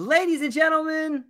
[0.00, 1.26] Ladies and gentlemen,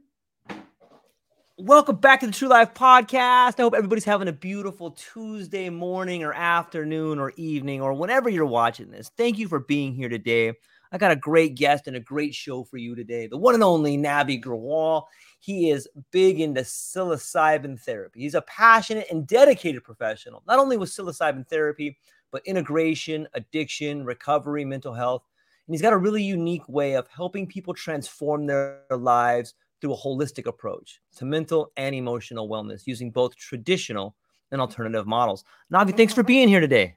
[1.58, 3.58] welcome back to the True Life Podcast.
[3.58, 8.46] I hope everybody's having a beautiful Tuesday morning or afternoon or evening or whenever you're
[8.46, 9.10] watching this.
[9.16, 10.52] Thank you for being here today.
[10.92, 13.26] I got a great guest and a great show for you today.
[13.26, 15.06] The one and only Navi Grewal.
[15.40, 18.20] He is big into psilocybin therapy.
[18.20, 21.98] He's a passionate and dedicated professional, not only with psilocybin therapy,
[22.30, 25.24] but integration, addiction, recovery, mental health.
[25.70, 29.96] And he's got a really unique way of helping people transform their lives through a
[29.96, 34.16] holistic approach to mental and emotional wellness using both traditional
[34.50, 35.44] and alternative models.
[35.72, 36.26] Navi, thanks for mm-hmm.
[36.26, 36.96] being here today.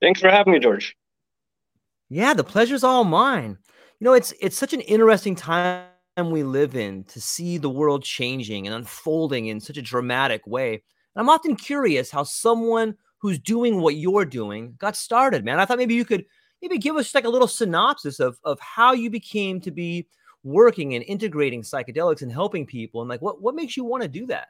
[0.00, 0.96] Thanks for having me, George.
[2.08, 3.58] Yeah, the pleasure's all mine.
[4.00, 5.84] You know, it's it's such an interesting time
[6.24, 10.72] we live in to see the world changing and unfolding in such a dramatic way.
[10.72, 10.82] And
[11.20, 15.60] I'm often curious how someone who's doing what you're doing got started, man.
[15.60, 16.24] I thought maybe you could
[16.68, 20.06] maybe give us like a little synopsis of of how you became to be
[20.42, 24.08] working and integrating psychedelics and helping people and like what what makes you want to
[24.08, 24.48] do that?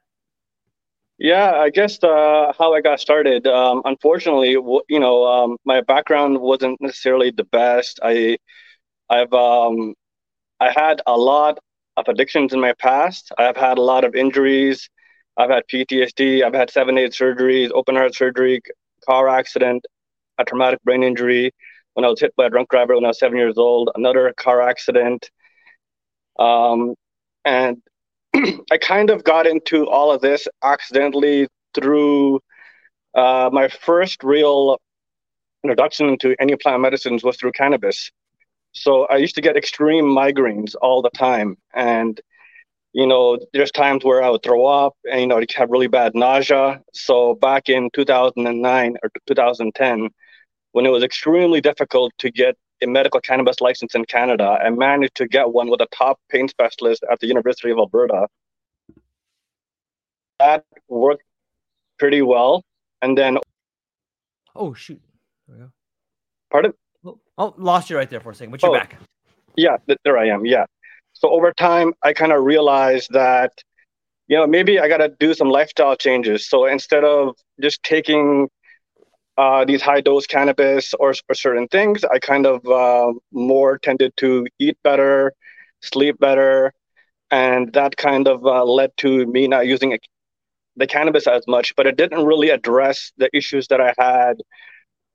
[1.18, 6.38] Yeah i guess uh, how i got started um, unfortunately you know um, my background
[6.38, 8.00] wasn't necessarily the best.
[8.02, 8.38] I
[9.10, 9.94] i've um,
[10.60, 11.58] i had a lot
[11.96, 13.32] of addictions in my past.
[13.38, 14.88] I've had a lot of injuries.
[15.38, 18.62] I've had ptsd i've had seven eight surgeries open heart surgery
[19.06, 19.84] car accident
[20.38, 21.52] a traumatic brain injury
[21.96, 24.32] when i was hit by a drunk driver when i was seven years old another
[24.36, 25.30] car accident
[26.38, 26.94] um,
[27.44, 27.82] and
[28.70, 32.40] I kind of got into all of this accidentally through
[33.14, 34.78] uh, my first real
[35.64, 38.10] introduction into any plant medicines was through cannabis.
[38.72, 41.56] So I used to get extreme migraines all the time.
[41.74, 42.20] And,
[42.92, 45.86] you know, there's times where I would throw up and, you know, I'd have really
[45.86, 46.82] bad nausea.
[46.92, 50.10] So back in 2009 or 2010,
[50.76, 55.14] when it was extremely difficult to get a medical cannabis license in Canada I managed
[55.14, 58.26] to get one with a top pain specialist at the University of Alberta.
[60.38, 61.22] That worked
[61.98, 62.62] pretty well.
[63.00, 63.38] And then.
[64.54, 65.00] Oh, shoot.
[65.48, 65.70] There we go.
[66.50, 66.72] Pardon?
[67.38, 68.78] Oh, lost you right there for a second, but you're Oh.
[68.78, 68.96] back.
[69.56, 70.44] Yeah, th- there I am.
[70.44, 70.66] Yeah.
[71.14, 73.52] So over time, I kind of realized that,
[74.28, 76.46] you know, maybe I got to do some lifestyle changes.
[76.46, 78.50] So instead of just taking
[79.38, 84.16] uh, these high dose cannabis or, or certain things, I kind of uh, more tended
[84.18, 85.32] to eat better,
[85.82, 86.72] sleep better.
[87.30, 90.00] And that kind of uh, led to me not using it,
[90.76, 94.36] the cannabis as much, but it didn't really address the issues that I had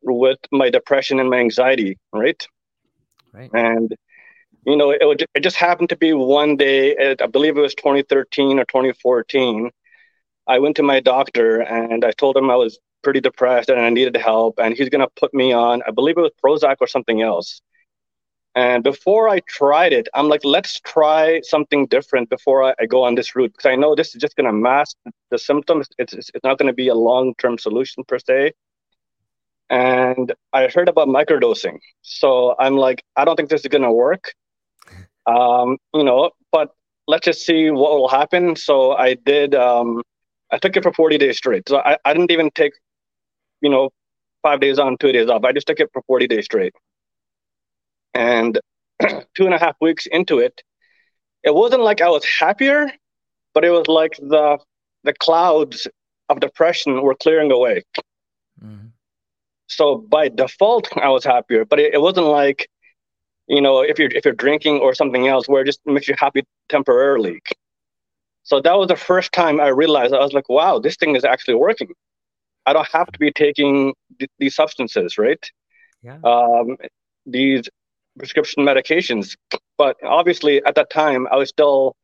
[0.03, 2.45] with my depression and my anxiety, right?
[3.33, 3.49] Right.
[3.53, 3.95] And
[4.65, 7.61] you know, it, would, it just happened to be one day, it, I believe it
[7.61, 9.71] was 2013 or 2014.
[10.47, 13.89] I went to my doctor and I told him I was pretty depressed and I
[13.89, 14.59] needed help.
[14.59, 17.61] And he's going to put me on, I believe it was Prozac or something else.
[18.53, 23.03] And before I tried it, I'm like, let's try something different before I, I go
[23.03, 23.53] on this route.
[23.53, 24.97] Because I know this is just going to mask
[25.29, 25.87] the symptoms.
[25.97, 28.51] It's, it's it's not going to be a long term solution per se.
[29.69, 31.79] And I heard about microdosing.
[32.01, 34.33] So I'm like, I don't think this is going to work.
[35.25, 36.71] Um, you know, but
[37.07, 38.57] let's just see what will happen.
[38.57, 39.55] So I did.
[39.55, 40.01] Um,
[40.51, 41.69] I took it for 40 days straight.
[41.69, 42.73] So I, I didn't even take,
[43.61, 43.89] you know,
[44.41, 45.43] five days on, two days off.
[45.43, 46.73] I just took it for 40 days straight.
[48.13, 48.59] And
[49.35, 50.61] two and a half weeks into it,
[51.43, 52.91] it wasn't like I was happier,
[53.53, 54.57] but it was like the
[55.03, 55.87] the clouds
[56.29, 57.83] of depression were clearing away.
[58.63, 58.87] Mm-hmm.
[59.67, 62.69] So by default, I was happier, but it, it wasn't like,
[63.47, 66.15] you know, if you're if you're drinking or something else, where it just makes you
[66.17, 67.41] happy temporarily.
[68.43, 71.23] So that was the first time I realized I was like, wow, this thing is
[71.23, 71.93] actually working.
[72.65, 75.43] I don't have to be taking th- these substances, right?
[76.01, 76.17] Yeah.
[76.23, 76.77] Um,
[77.25, 77.69] these
[78.17, 79.35] prescription medications.
[79.77, 81.95] But obviously, at that time, I was still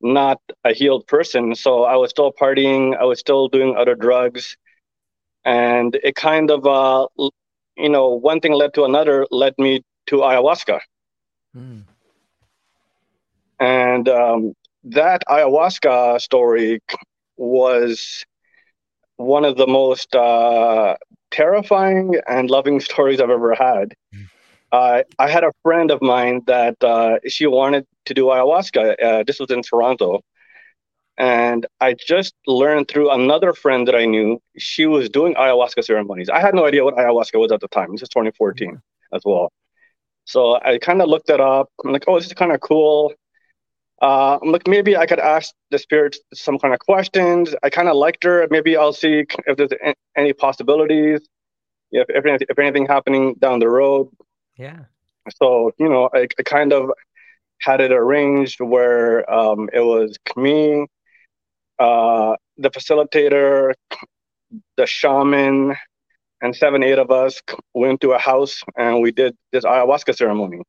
[0.00, 1.54] not a healed person.
[1.54, 4.56] So I was still partying, I was still doing other drugs.
[5.44, 7.06] And it kind of, uh,
[7.76, 10.80] you know, one thing led to another, led me to ayahuasca.
[11.56, 11.84] Mm.
[13.60, 16.80] And um, that ayahuasca story
[17.36, 18.24] was
[19.22, 20.96] one of the most uh,
[21.30, 23.94] terrifying and loving stories I've ever had.
[24.14, 24.28] Mm.
[24.72, 29.02] Uh, I had a friend of mine that uh, she wanted to do ayahuasca.
[29.02, 30.22] Uh, this was in Toronto.
[31.18, 36.30] And I just learned through another friend that I knew, she was doing ayahuasca ceremonies.
[36.30, 37.92] I had no idea what ayahuasca was at the time.
[37.92, 38.80] This is 2014
[39.12, 39.52] as well.
[40.24, 41.68] So I kind of looked it up.
[41.84, 43.12] I'm like, oh, this is kind of cool.
[44.02, 47.54] Uh, I'm like, maybe I could ask the spirits some kind of questions.
[47.62, 48.48] I kind of liked her.
[48.50, 49.70] Maybe I'll see if there's
[50.16, 51.20] any possibilities,
[51.92, 54.08] if, if, if anything happening down the road.
[54.56, 54.80] Yeah.
[55.36, 56.90] So, you know, I, I kind of
[57.60, 60.86] had it arranged where um, it was me,
[61.78, 63.72] uh, the facilitator,
[64.76, 65.76] the shaman,
[66.40, 67.40] and seven, eight of us
[67.72, 70.60] went to a house and we did this ayahuasca ceremony.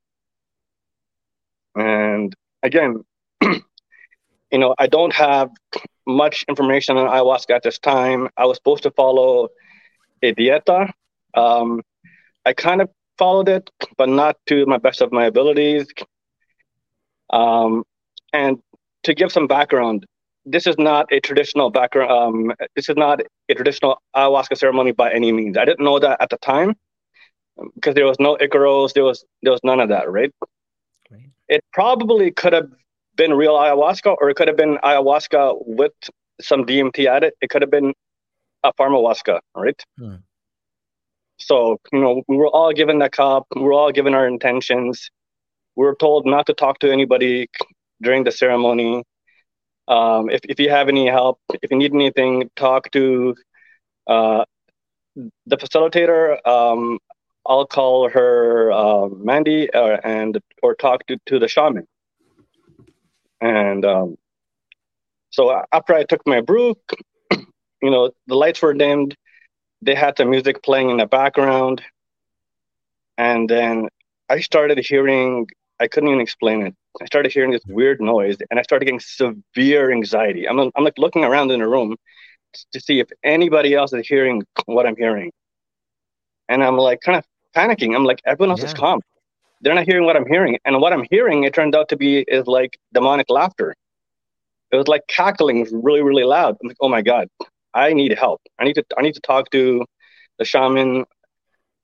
[1.75, 2.31] And
[2.62, 3.03] again,
[4.53, 5.50] you know, I don't have
[6.05, 8.29] much information on ayahuasca at this time.
[8.38, 9.50] I was supposed to follow
[10.21, 10.91] a dieta.
[11.33, 11.81] Um,
[12.45, 15.88] I kind of followed it, but not to my best of my abilities.
[17.31, 17.83] Um,
[18.31, 18.59] and
[19.03, 20.05] to give some background,
[20.45, 22.11] this is not a traditional background.
[22.11, 25.57] Um, this is not a traditional ayahuasca ceremony by any means.
[25.57, 26.75] I didn't know that at the time
[27.73, 30.31] because there was no Icaros, there was there was none of that, right?
[31.09, 31.29] right.
[31.47, 32.69] It probably could have
[33.15, 35.94] been real ayahuasca, or it could have been ayahuasca with
[36.42, 37.33] some DMT added.
[37.42, 37.94] It could have been
[38.63, 39.81] a pharmahuasca, right?
[39.98, 40.15] Hmm.
[41.38, 45.10] So, you know, we were all given the cup, we were all given our intentions.
[45.75, 47.50] We were told not to talk to anybody
[48.01, 49.04] during the ceremony.
[49.88, 53.36] Um, if, if you have any help, if you need anything, talk to
[54.07, 54.45] uh,
[55.15, 56.45] the facilitator.
[56.48, 57.00] Um,
[57.45, 61.88] I'll call her uh, Mandy uh, and or talk to, to the shaman.
[63.43, 64.15] And um,
[65.29, 66.75] so after I took my brew,
[67.31, 69.15] you know, the lights were dimmed
[69.83, 71.81] they had the music playing in the background.
[73.17, 73.89] And then
[74.29, 75.47] I started hearing,
[75.79, 76.75] I couldn't even explain it.
[77.01, 80.47] I started hearing this weird noise and I started getting severe anxiety.
[80.47, 81.97] I'm, I'm like looking around in the room
[82.71, 85.31] to see if anybody else is hearing what I'm hearing.
[86.49, 87.25] And I'm like kind of
[87.55, 87.95] panicking.
[87.95, 88.67] I'm like, everyone else yeah.
[88.67, 89.01] is calm.
[89.63, 90.60] They're not hearing what I'm hearing.
[90.65, 93.74] And what I'm hearing, it turned out to be is like demonic laughter.
[94.71, 96.57] It was like cackling really, really loud.
[96.62, 97.29] I'm like, oh my God.
[97.74, 98.41] I need help.
[98.60, 99.86] I need to I need to talk to
[100.38, 101.05] the shaman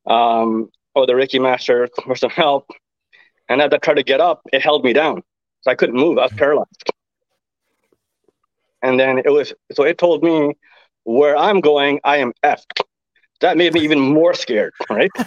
[0.06, 2.70] um, or the Reiki master for some help.
[3.48, 5.24] And as I tried to get up, it held me down.
[5.62, 6.18] So I couldn't move.
[6.18, 6.92] I was paralyzed.
[8.82, 10.54] And then it was so it told me
[11.04, 12.82] where I'm going, I am effed.
[13.42, 15.10] That made me even more scared, right?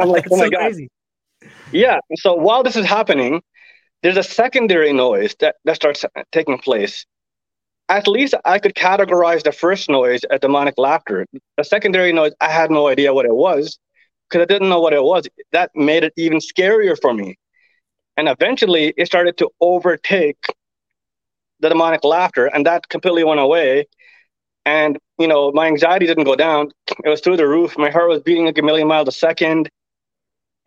[0.00, 0.60] I'm like, oh my so God.
[0.60, 0.88] Crazy.
[1.72, 1.98] Yeah.
[2.16, 3.42] So while this is happening,
[4.02, 7.06] there's a secondary noise that, that starts taking place
[7.90, 11.26] at least I could categorize the first noise as demonic laughter.
[11.56, 13.78] The secondary noise, I had no idea what it was
[14.28, 15.26] because I didn't know what it was.
[15.50, 17.36] That made it even scarier for me.
[18.16, 20.38] And eventually it started to overtake
[21.58, 23.86] the demonic laughter, and that completely went away.
[24.64, 26.70] And, you know, my anxiety didn't go down.
[27.04, 27.76] It was through the roof.
[27.76, 29.68] My heart was beating like a million miles a second.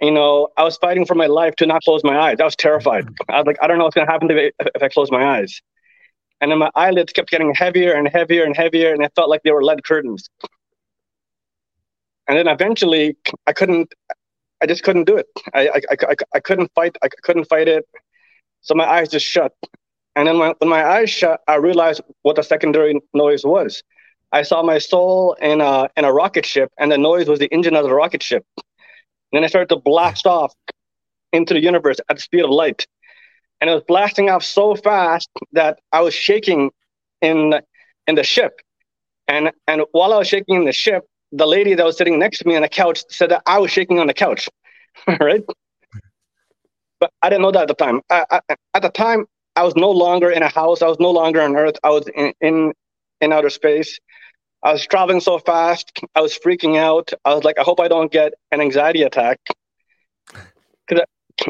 [0.04, 2.38] You know, I was fighting for my life to not close my eyes.
[2.40, 3.08] I was terrified.
[3.30, 5.40] I was like, I don't know what's going to happen to if I close my
[5.40, 5.62] eyes
[6.44, 9.42] and then my eyelids kept getting heavier and heavier and heavier, and it felt like
[9.44, 10.30] they were lead curtains.
[12.28, 13.16] And then eventually,
[13.48, 13.94] I couldn't.
[14.62, 15.26] I just couldn't do it.
[15.54, 16.98] I I, I, I couldn't fight.
[17.02, 17.88] I couldn't fight it.
[18.60, 19.54] So my eyes just shut.
[20.18, 23.82] And then when, when my eyes shut, I realized what the secondary noise was.
[24.34, 27.48] I saw my soul in a in a rocket ship, and the noise was the
[27.54, 28.46] engine of the rocket ship.
[29.34, 30.54] Then I started to blast off
[31.34, 32.88] into the universe at the speed of light
[33.62, 36.72] and it was blasting off so fast that I was shaking
[37.22, 37.54] in
[38.08, 38.60] in the ship.
[39.30, 42.40] And and while I was shaking in the ship, the lady that was sitting next
[42.40, 44.50] to me on the couch said that I was shaking on the couch,
[45.22, 45.44] right?
[47.00, 48.02] But I didn't know that at the time.
[48.10, 49.26] I, I, at the time,
[49.56, 50.82] I was no longer in a house.
[50.82, 51.76] I was no longer on Earth.
[51.84, 52.74] I was in, in
[53.22, 53.98] in outer space.
[54.64, 56.00] I was traveling so fast.
[56.16, 57.12] I was freaking out.
[57.26, 59.40] I was like, I hope I don't get an anxiety attack.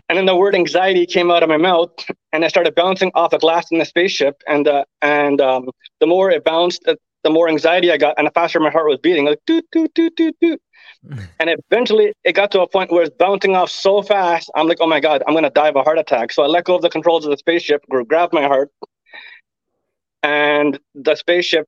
[0.09, 1.91] And then the word anxiety came out of my mouth,
[2.31, 4.41] and I started bouncing off a glass in the spaceship.
[4.47, 8.25] And uh, and um, the more it bounced, uh, the more anxiety I got, and
[8.25, 10.61] the faster my heart was beating, like doot doot doot doot doot.
[11.39, 14.49] and eventually, it got to a point where it's bouncing off so fast.
[14.55, 16.31] I'm like, oh my god, I'm gonna die of a heart attack.
[16.31, 18.71] So I let go of the controls of the spaceship, grabbed my heart,
[20.23, 21.67] and the spaceship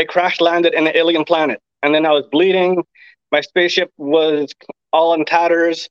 [0.00, 1.60] it crash landed in an alien planet.
[1.82, 2.82] And then I was bleeding.
[3.32, 4.52] My spaceship was
[4.92, 5.88] all in tatters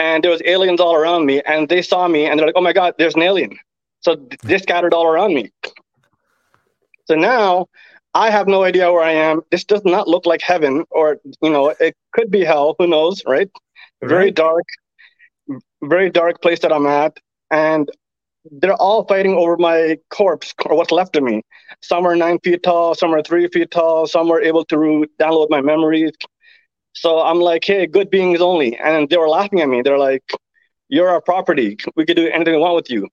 [0.00, 2.62] and there was aliens all around me and they saw me and they're like oh
[2.62, 3.56] my god there's an alien
[4.00, 5.50] so they scattered all around me
[7.06, 7.66] so now
[8.14, 11.50] i have no idea where i am this does not look like heaven or you
[11.50, 13.50] know it could be hell who knows right,
[14.00, 14.08] right.
[14.08, 14.64] very dark
[15.82, 17.18] very dark place that i'm at
[17.50, 17.90] and
[18.44, 21.42] they're all fighting over my corpse or what's left of me
[21.82, 25.50] some are nine feet tall some are three feet tall some are able to download
[25.50, 26.12] my memories
[26.92, 28.76] so I'm like, hey, good beings only.
[28.76, 29.82] And they were laughing at me.
[29.82, 30.24] They're like,
[30.88, 31.76] you're our property.
[31.96, 33.08] We could do anything we want with you.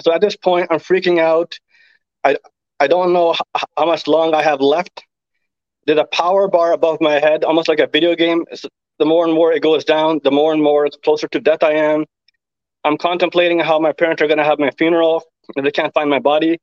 [0.00, 1.58] So at this point, I'm freaking out.
[2.24, 2.36] I
[2.80, 5.04] I don't know how, how much long I have left.
[5.86, 8.44] There's a power bar above my head, almost like a video game.
[8.50, 8.64] It's,
[8.98, 11.72] the more and more it goes down, the more and more closer to death I
[11.72, 12.04] am.
[12.84, 15.24] I'm contemplating how my parents are going to have my funeral
[15.56, 16.58] if they can't find my body.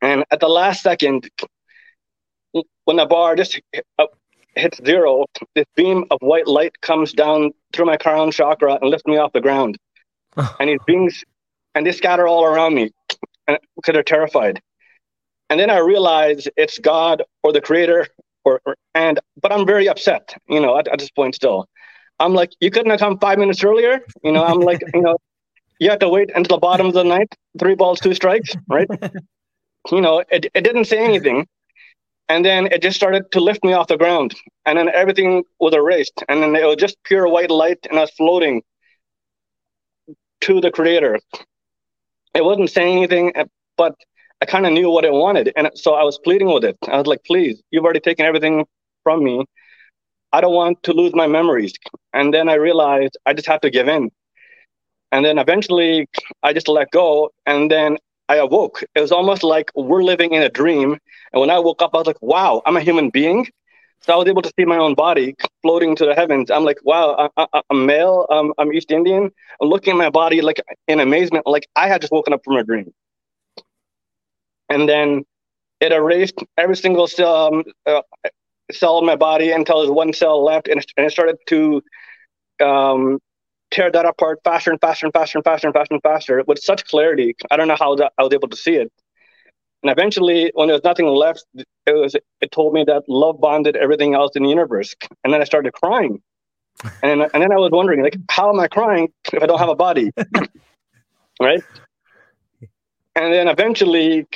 [0.00, 1.28] And at the last second,
[2.84, 3.60] when the bar just
[4.54, 9.06] hits zero, this beam of white light comes down through my crown chakra and lifts
[9.06, 9.78] me off the ground.
[10.60, 11.24] and these beings,
[11.74, 12.90] and they scatter all around me
[13.46, 14.60] because they're terrified.
[15.50, 18.06] And then I realize it's God or the Creator,
[18.44, 21.66] or, or and but I'm very upset, you know, at, at this point still.
[22.20, 24.44] I'm like, you couldn't have come five minutes earlier, you know.
[24.44, 25.16] I'm like, you know,
[25.78, 28.88] you have to wait until the bottom of the night, three balls, two strikes, right?
[29.92, 31.46] you know, it, it didn't say anything.
[32.28, 34.34] And then it just started to lift me off the ground.
[34.66, 36.22] And then everything was erased.
[36.28, 38.62] And then it was just pure white light and i was floating
[40.42, 41.18] to the creator.
[42.34, 43.44] It wasn't saying anything eh,
[43.76, 43.94] but
[44.40, 45.52] i kind of knew what it wanted.
[45.56, 46.76] And so i was pleading with it.
[46.86, 48.66] I was like please you've already taken everything
[49.04, 49.44] from me
[50.32, 51.74] i don't want to lose my memories
[52.12, 54.10] and then i realized i just have to give in
[55.12, 56.06] and then eventually
[56.42, 57.96] i just let go and then
[58.28, 58.84] I awoke.
[58.94, 60.98] It was almost like we're living in a dream.
[61.32, 63.46] And when I woke up, I was like, wow, I'm a human being.
[64.00, 66.50] So I was able to see my own body floating to the heavens.
[66.50, 68.26] I'm like, wow, I, am male.
[68.30, 69.30] Um, I'm East Indian.
[69.60, 72.56] I'm looking at my body like in amazement, like I had just woken up from
[72.56, 72.92] a dream.
[74.68, 75.24] And then
[75.80, 78.02] it erased every single um, uh,
[78.72, 81.82] cell in my body until there's one cell left, and it, and it started to
[82.62, 83.18] um,
[83.70, 86.58] tear that apart faster and faster and faster and faster and faster and faster with
[86.58, 87.34] such clarity.
[87.50, 88.92] I don't know how that, I was able to see it.
[89.82, 93.76] And eventually, when there was nothing left, it was it told me that love bonded
[93.76, 94.94] everything else in the universe.
[95.22, 96.20] And then I started crying.
[97.02, 99.68] And and then I was wondering, like, how am I crying if I don't have
[99.68, 100.10] a body?
[101.40, 101.62] right?
[103.14, 104.26] And then eventually,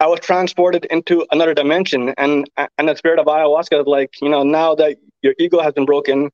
[0.00, 4.30] I was transported into another dimension, and and the spirit of ayahuasca is like, you
[4.30, 6.30] know, now that your ego has been broken,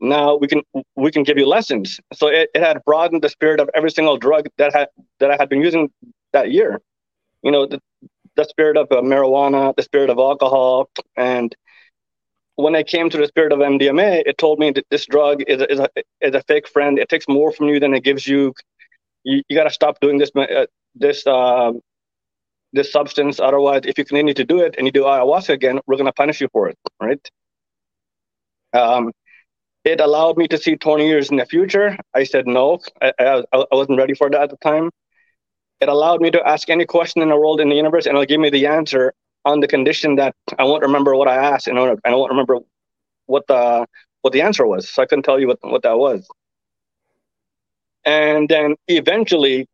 [0.00, 0.62] now we can
[0.96, 1.98] we can give you lessons.
[2.12, 4.88] So it, it had broadened the spirit of every single drug that had
[5.20, 5.90] that I had been using
[6.32, 6.80] that year.
[7.42, 7.80] You know, the,
[8.36, 11.56] the spirit of uh, marijuana, the spirit of alcohol, and
[12.56, 15.60] when I came to the spirit of MDMA, it told me that this drug is
[15.62, 15.88] a, is a,
[16.20, 16.98] is a fake friend.
[16.98, 18.54] It takes more from you than it gives you.
[19.24, 21.72] You, you got to stop doing this uh, this uh,
[22.72, 23.40] this substance.
[23.40, 26.12] Otherwise, if you continue to do it and you do ayahuasca again, we're going to
[26.12, 27.30] punish you for it, right?
[28.72, 29.12] Um,
[29.84, 31.96] it allowed me to see 20 years in the future.
[32.14, 32.80] I said no.
[33.00, 34.90] I, I, I wasn't ready for that at the time.
[35.80, 38.26] It allowed me to ask any question in the world, in the universe, and it'll
[38.26, 39.12] give me the answer
[39.44, 42.58] on the condition that I won't remember what I asked and I won't remember
[43.26, 43.86] what the
[44.22, 44.90] what the answer was.
[44.90, 46.26] So I couldn't tell you what, what that was.
[48.04, 49.68] And then eventually,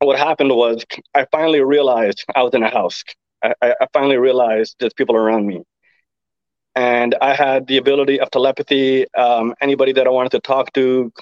[0.00, 3.02] what happened was I finally realized I was in a house.
[3.42, 5.62] I, I finally realized there's people around me
[6.74, 9.06] and I had the ability of telepathy.
[9.14, 11.12] Um, anybody that I wanted to talk to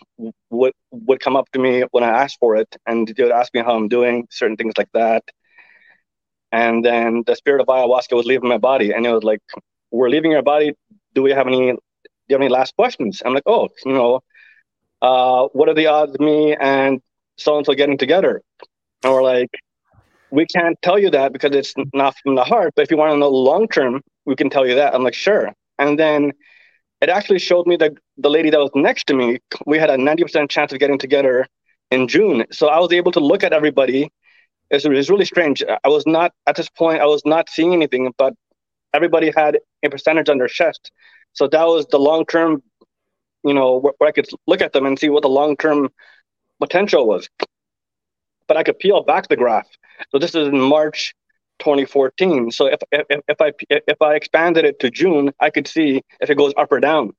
[0.50, 3.54] would would come up to me when I asked for it, and they would ask
[3.54, 5.24] me how I'm doing, certain things like that.
[6.52, 9.40] And then the spirit of ayahuasca was leaving my body, and it was like,
[9.90, 10.72] "We're leaving your body.
[11.14, 11.72] Do we have any?
[11.72, 11.78] Do
[12.28, 14.20] you have any last questions?" I'm like, "Oh, you know,
[15.02, 17.00] uh, what are the odds of me and
[17.36, 18.42] so and so getting together?
[19.04, 19.50] We're like,
[20.30, 22.72] we can't tell you that because it's not from the heart.
[22.74, 24.94] But if you want to know long term, we can tell you that.
[24.94, 25.52] I'm like, sure.
[25.78, 26.32] And then
[27.00, 29.96] it actually showed me that the lady that was next to me, we had a
[29.96, 31.46] 90% chance of getting together
[31.90, 32.44] in June.
[32.50, 34.10] So I was able to look at everybody.
[34.70, 35.62] It was, really strange.
[35.62, 38.34] I was not, at this point, I was not seeing anything, but
[38.92, 40.90] everybody had a percentage on their chest.
[41.34, 42.62] So that was the long term,
[43.44, 45.90] you know, where, where I could look at them and see what the long term
[46.60, 47.28] potential was.
[48.48, 49.68] But I could peel back the graph.
[50.10, 51.14] So this is in March
[51.58, 52.50] 2014.
[52.50, 56.30] So if, if, if I if I expanded it to June, I could see if
[56.30, 57.12] it goes up or down.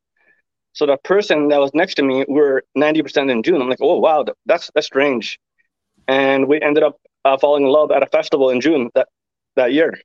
[0.74, 3.62] So the person that was next to me were 90% in June.
[3.62, 5.40] I'm like, oh wow, that's that's strange.
[6.08, 9.08] And we ended up uh, falling in love at a festival in June that
[9.56, 10.00] that year.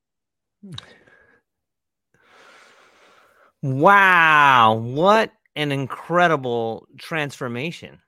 [3.62, 8.00] Wow, what an incredible transformation.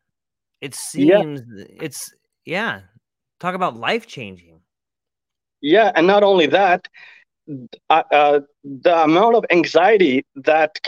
[0.65, 1.65] It seems yeah.
[1.79, 2.15] it's
[2.47, 2.81] yeah.
[3.39, 4.61] Talk about life changing.
[5.61, 6.89] Yeah, and not only that,
[7.91, 10.81] uh, uh, the amount of anxiety that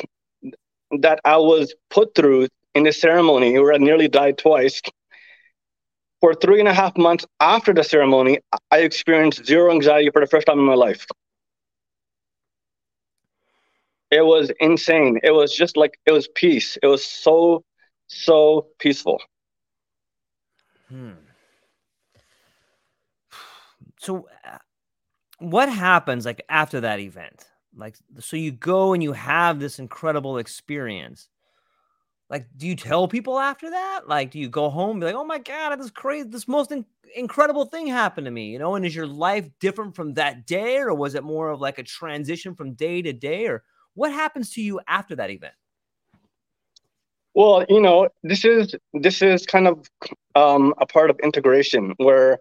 [1.01, 4.81] that I was put through in the ceremony, where I nearly died twice.
[6.23, 8.39] For three and a half months after the ceremony,
[8.71, 11.05] I experienced zero anxiety for the first time in my life.
[14.11, 15.21] It was insane.
[15.23, 16.79] It was just like it was peace.
[16.83, 17.63] It was so,
[18.07, 19.21] so peaceful.
[20.89, 21.19] Hmm.
[23.99, 24.59] So, uh,
[25.41, 27.47] what happens like after that event?
[27.77, 31.29] Like, so you go and you have this incredible experience.
[32.29, 34.09] Like, do you tell people after that?
[34.09, 36.85] Like, do you go home be like, "Oh my god, this crazy, this most in-
[37.15, 38.75] incredible thing happened to me," you know?
[38.75, 41.85] And is your life different from that day, or was it more of like a
[41.85, 43.63] transition from day to day, or
[43.95, 45.55] what happens to you after that event?
[47.37, 49.87] Well, you know, this is this is kind of
[50.35, 52.39] um, a part of integration where,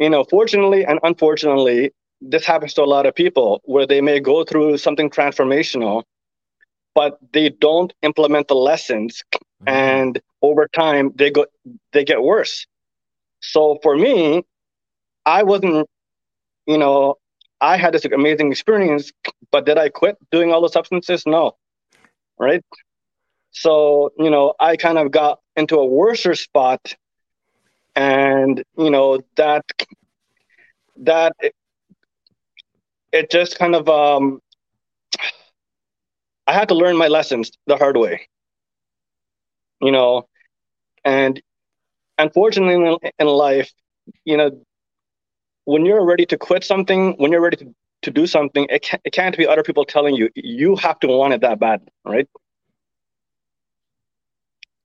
[0.00, 4.18] you know, fortunately and unfortunately, this happens to a lot of people where they may
[4.18, 6.02] go through something transformational,
[6.96, 9.68] but they don't implement the lessons, mm-hmm.
[9.68, 11.46] and over time they go
[11.92, 12.66] they get worse.
[13.40, 14.42] So for me,
[15.26, 15.88] I wasn't,
[16.66, 17.18] you know,
[17.60, 19.12] I had this amazing experience,
[19.52, 21.22] but did I quit doing all the substances?
[21.24, 21.52] No,
[22.36, 22.64] right?
[23.50, 26.94] So you know, I kind of got into a worser spot,
[27.96, 29.64] and you know that
[30.98, 31.32] that
[33.12, 34.40] it just kind of um,
[36.48, 38.28] I had to learn my lessons the hard way.
[39.80, 40.28] You know,
[41.04, 41.40] and
[42.18, 43.72] unfortunately in, in life,
[44.24, 44.50] you know,
[45.64, 49.02] when you're ready to quit something, when you're ready to, to do something, it can't,
[49.04, 50.30] it can't be other people telling you.
[50.34, 52.26] You have to want it that bad, right?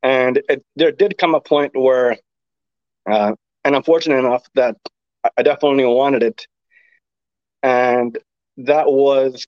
[0.03, 2.17] And it, there did come a point where,
[3.09, 4.75] uh, and I'm fortunate enough that
[5.37, 6.45] I definitely wanted it.
[7.63, 8.17] And
[8.57, 9.47] that was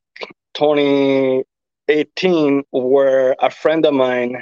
[0.54, 4.42] 2018 where a friend of mine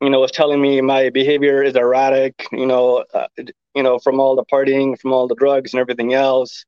[0.00, 3.26] you know was telling me my behavior is erratic you know uh,
[3.74, 6.64] you know from all the partying from all the drugs and everything else.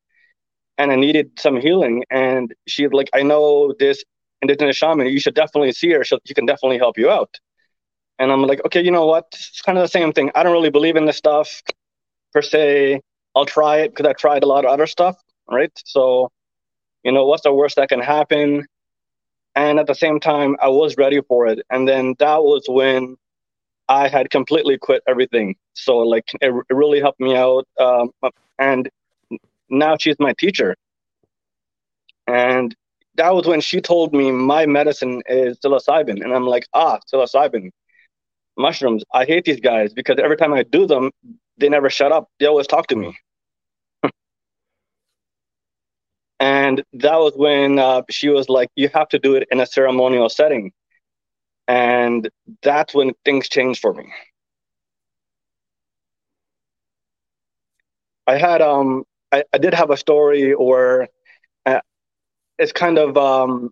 [0.78, 2.04] And i needed some healing.
[2.10, 4.04] And she's like i know this
[4.42, 5.06] indigenous shaman.
[5.06, 6.04] You should definitely see her.
[6.04, 7.38] She, she can definitely help you out
[8.22, 10.52] and i'm like okay you know what it's kind of the same thing i don't
[10.58, 11.62] really believe in this stuff
[12.32, 13.00] per se
[13.36, 15.16] i'll try it because i tried a lot of other stuff
[15.52, 15.72] right?
[15.84, 16.30] So,
[17.04, 18.66] you know, what's the worst that can happen?
[19.54, 21.60] And at the same time, I was ready for it.
[21.70, 23.16] And then that was when
[23.88, 25.56] I had completely quit everything.
[25.74, 27.66] So, like, it, it really helped me out.
[27.78, 28.10] Um,
[28.58, 28.88] and
[29.68, 30.76] now she's my teacher.
[32.26, 32.74] And
[33.16, 36.22] that was when she told me my medicine is psilocybin.
[36.22, 37.70] And I'm like, ah, psilocybin,
[38.56, 39.04] mushrooms.
[39.12, 41.10] I hate these guys because every time I do them,
[41.58, 42.28] they never shut up.
[42.40, 43.16] They always talk to me.
[46.40, 49.66] And that was when uh, she was like, you have to do it in a
[49.66, 50.72] ceremonial setting.
[51.68, 52.28] And
[52.62, 54.12] that's when things changed for me.
[58.26, 61.08] I had, um, I, I did have a story where
[61.66, 61.80] uh,
[62.58, 63.70] it's kind of, um,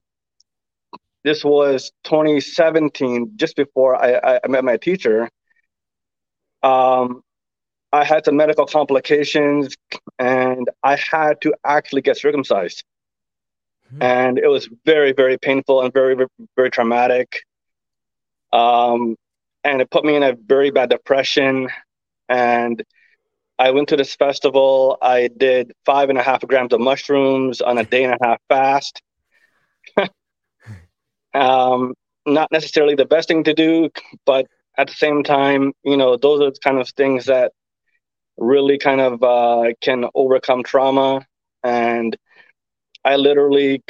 [1.24, 5.28] this was 2017, just before I, I met my teacher.
[6.62, 7.22] Um,
[7.92, 9.74] I had some medical complications
[10.18, 12.85] and I had to actually get circumcised.
[13.87, 14.02] Mm-hmm.
[14.02, 17.42] And it was very, very painful and very, very, very traumatic.
[18.52, 19.16] Um,
[19.64, 21.68] and it put me in a very bad depression.
[22.28, 22.83] And
[23.59, 24.96] I went to this festival.
[25.02, 28.38] I did five and a half grams of mushrooms on a day and a half
[28.48, 29.02] fast.
[31.34, 31.94] Um,
[32.26, 33.90] not necessarily the best thing to do,
[34.26, 37.52] but at the same time, you know, those are the kind of things that
[38.36, 41.24] really kind of uh, can overcome trauma.
[41.62, 42.16] And
[43.04, 43.82] I literally,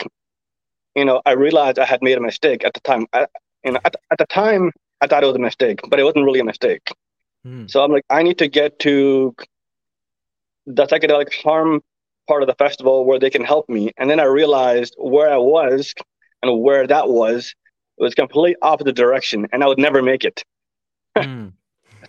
[0.94, 3.06] you know, I realized I had made a mistake at the time.
[3.12, 3.26] I,
[3.64, 6.24] you know, at, at the time, I thought it was a mistake, but it wasn't
[6.24, 6.92] really a mistake.
[7.46, 7.70] Mm.
[7.70, 9.34] So I'm like, I need to get to
[10.66, 11.80] the psychedelic harm
[12.28, 13.92] part of the festival where they can help me.
[13.96, 15.94] And then I realized where I was
[16.42, 17.54] and where that was
[17.98, 20.44] it was completely opposite direction, and I would never make it.
[21.16, 21.52] Mm.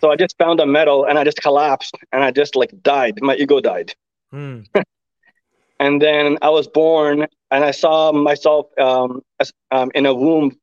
[0.00, 3.20] so I just found a meadow and I just collapsed and I just like died.
[3.20, 3.96] My ego died.
[4.32, 4.64] Mm.
[5.80, 10.56] and then I was born and I saw myself um, as, um, in a womb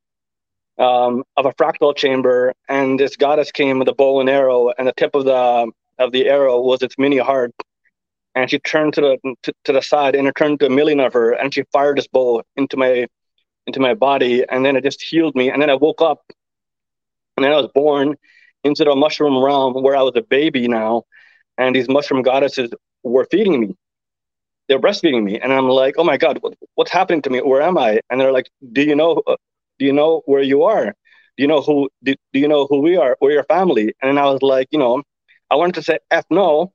[0.78, 4.88] um, of a fractal chamber, and this goddess came with a bow and arrow, and
[4.88, 7.52] the tip of the of the arrow was its mini heart,
[8.34, 10.98] and she turned to the to, to the side, and it turned to a million
[10.98, 13.06] of her, and she fired this bow into my
[13.70, 16.20] into my body, and then it just healed me, and then I woke up,
[17.36, 18.16] and then I was born
[18.64, 21.04] into the mushroom realm where I was a baby now,
[21.56, 22.70] and these mushroom goddesses
[23.02, 23.76] were feeding me.
[24.68, 27.38] They're breastfeeding me, and I'm like, oh my god, what, what's happening to me?
[27.40, 28.00] Where am I?
[28.08, 29.22] And they're like, do you know?
[29.26, 29.36] Uh,
[29.78, 30.86] do you know where you are?
[31.36, 31.88] Do you know who?
[32.04, 33.16] Do, do you know who we are?
[33.20, 33.94] We're your family.
[34.02, 35.02] And I was like, you know,
[35.50, 36.72] I wanted to say f no,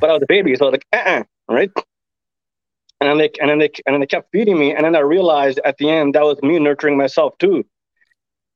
[0.00, 1.70] but I was a baby, so I was like, uh, uh right.
[3.00, 5.00] And then they and then they and then they kept feeding me, and then I
[5.00, 7.64] realized at the end that was me nurturing myself too.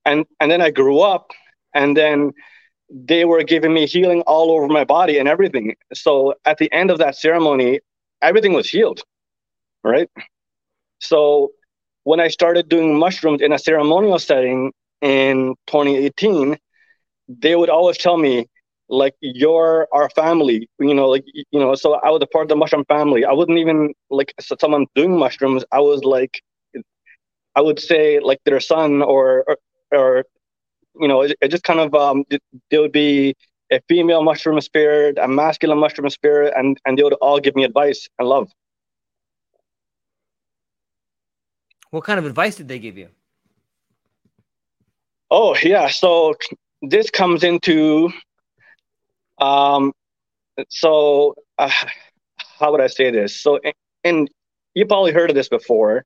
[0.04, 1.30] And and then I grew up,
[1.74, 2.32] and then
[2.90, 5.76] they were giving me healing all over my body and everything.
[5.94, 7.80] So at the end of that ceremony,
[8.22, 9.02] everything was healed,
[9.84, 10.08] right?
[10.98, 11.52] So
[12.04, 16.58] when I started doing mushrooms in a ceremonial setting in 2018,
[17.28, 18.48] they would always tell me,
[18.90, 22.48] like, you're our family, you know, like, you know, so I was a part of
[22.48, 23.24] the mushroom family.
[23.24, 25.64] I wasn't even like someone doing mushrooms.
[25.72, 26.42] I was like,
[27.54, 29.56] I would say like their son or, or,
[29.92, 30.24] or
[30.98, 32.24] you know, it, it just kind of um,
[32.70, 33.34] there would be
[33.70, 37.64] a female mushroom spirit, a masculine mushroom spirit, and and they would all give me
[37.64, 38.50] advice and love.
[41.90, 43.08] What kind of advice did they give you?
[45.30, 46.34] Oh yeah, so
[46.82, 48.10] this comes into
[49.40, 49.92] um,
[50.68, 51.70] so uh,
[52.58, 53.40] how would I say this?
[53.40, 53.60] So,
[54.04, 54.30] and
[54.74, 56.04] you probably heard of this before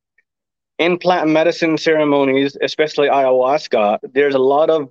[0.79, 4.91] in plant medicine ceremonies, especially ayahuasca, there's a lot of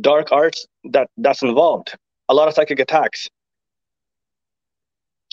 [0.00, 1.96] dark arts that that's involved,
[2.28, 3.28] a lot of psychic attacks.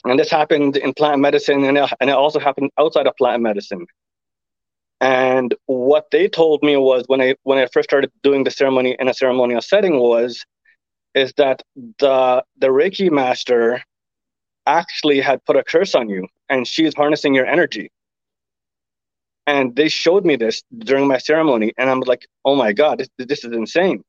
[0.05, 3.41] And this happened in plant medicine, and it, and it also happened outside of plant
[3.41, 3.85] medicine.
[4.99, 8.95] And what they told me was when I when I first started doing the ceremony
[8.99, 10.43] in a ceremonial setting was,
[11.17, 11.63] is that
[11.99, 13.83] the the Reiki master
[14.65, 17.89] actually had put a curse on you, and she's harnessing your energy.
[19.47, 23.09] And they showed me this during my ceremony and i'm like oh my god this,
[23.17, 24.03] this is insane.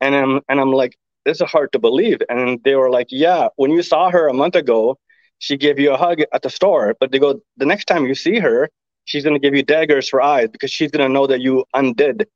[0.00, 2.18] And i'm and i'm like this is hard to believe.
[2.28, 4.98] And they were like yeah when you saw her a month ago
[5.38, 8.14] she gave you a hug at the store but they go the next time you
[8.14, 8.70] see her
[9.04, 12.28] she's to give you daggers for eyes because she's to know that you undid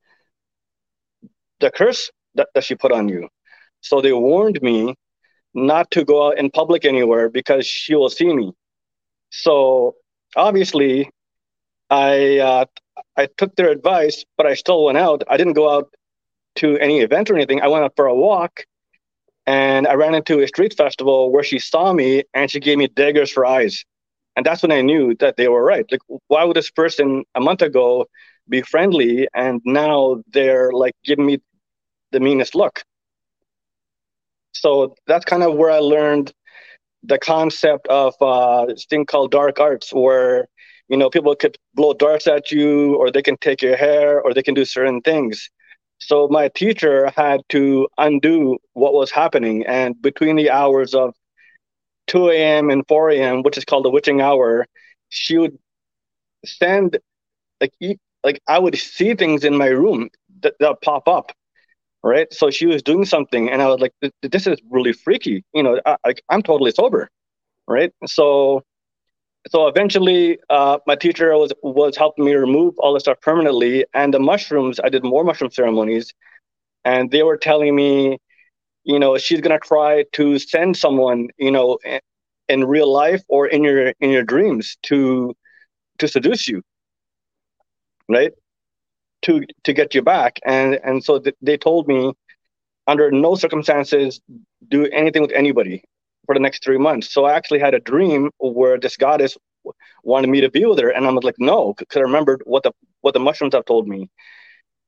[1.61, 3.29] the curse that, that she put on you
[3.85, 4.95] so they warned me
[5.55, 8.53] not to go out in public anywhere because she will see me
[9.31, 9.95] so
[10.37, 11.11] obviously
[11.91, 12.65] I uh,
[13.17, 15.23] I took their advice, but I still went out.
[15.29, 15.95] I didn't go out
[16.57, 17.61] to any event or anything.
[17.63, 18.65] I went out for a walk,
[19.47, 22.89] and I ran into a street festival where she saw me and she gave me
[22.89, 23.85] daggers for eyes,
[24.37, 25.87] and that's when I knew that they were right.
[25.91, 28.07] Like, why would this person a month ago
[28.49, 31.41] be friendly and now they're like giving me
[32.13, 32.83] the meanest look?
[34.55, 36.33] So that's kind of where I learned
[37.03, 40.49] the concept of uh, this thing called dark arts, where
[40.89, 44.35] you know, people could blow darts at you, or they can take your hair, or
[44.35, 45.51] they can do certain things.
[45.99, 51.15] So my teacher had to undo what was happening, and between the hours of
[52.09, 52.71] 2 a.m.
[52.71, 54.67] and 4 a.m., which is called the witching hour,
[55.09, 55.59] she would
[56.45, 56.99] send
[57.61, 57.73] like
[58.23, 60.11] like I would see things in my room
[60.43, 61.33] that, that pop up,
[62.05, 62.33] right?
[62.35, 65.81] So she was doing something, and I was like, "This is really freaky," you know.
[65.87, 67.11] I, like I'm totally sober,
[67.69, 67.93] right?
[68.07, 68.63] So
[69.49, 74.15] so eventually uh, my teacher was was helping me remove all the stuff permanently and
[74.15, 76.13] the mushrooms i did more mushroom ceremonies
[76.85, 78.19] and they were telling me
[78.85, 81.79] you know she's to try to send someone you know
[82.49, 85.35] in real life or in your in your dreams to
[85.99, 86.63] to seduce you
[88.09, 88.33] right
[89.25, 92.13] to to get you back and and so th- they told me
[92.87, 94.21] under no circumstances
[94.69, 95.83] do anything with anybody
[96.27, 97.13] for the next three months.
[97.13, 99.37] So I actually had a dream where this goddess
[100.05, 102.63] wanted me to be with her, and I was like, no, because I remembered what
[102.65, 104.11] the what the mushrooms have told me.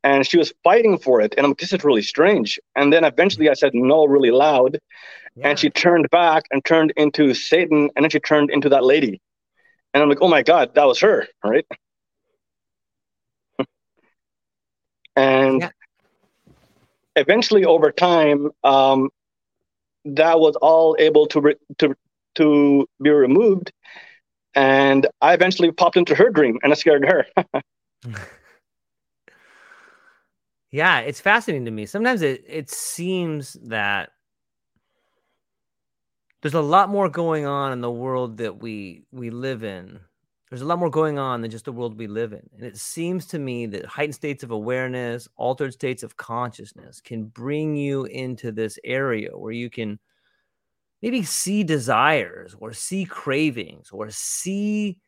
[0.05, 1.35] and she was fighting for it.
[1.37, 2.61] And I'm like, this is really strange.
[2.77, 4.79] And then eventually I said no really loud.
[5.37, 5.51] Yeah.
[5.51, 7.90] And she turned back and turned into Satan.
[7.96, 9.20] And then she turned into that lady.
[9.94, 11.29] And I'm like, oh my God, that was her.
[11.44, 11.66] Right.
[15.17, 15.71] And yeah.
[17.17, 19.11] eventually over time, um,
[20.05, 21.95] that was all able to, re- to,
[22.37, 23.73] to be removed.
[24.55, 27.27] And I eventually popped into her dream and I scared her.
[30.71, 31.87] Yeah, it's fascinating to me.
[31.87, 34.11] Sometimes it it seems that
[36.43, 40.01] there's a lot more going on in the world that we we live in.
[40.49, 42.49] There's a lot more going on than just the world we live in.
[42.55, 47.25] And it seems to me that heightened states of awareness, altered states of consciousness can
[47.25, 49.99] bring you into this area where you can
[51.03, 54.99] maybe see desires or see cravings or see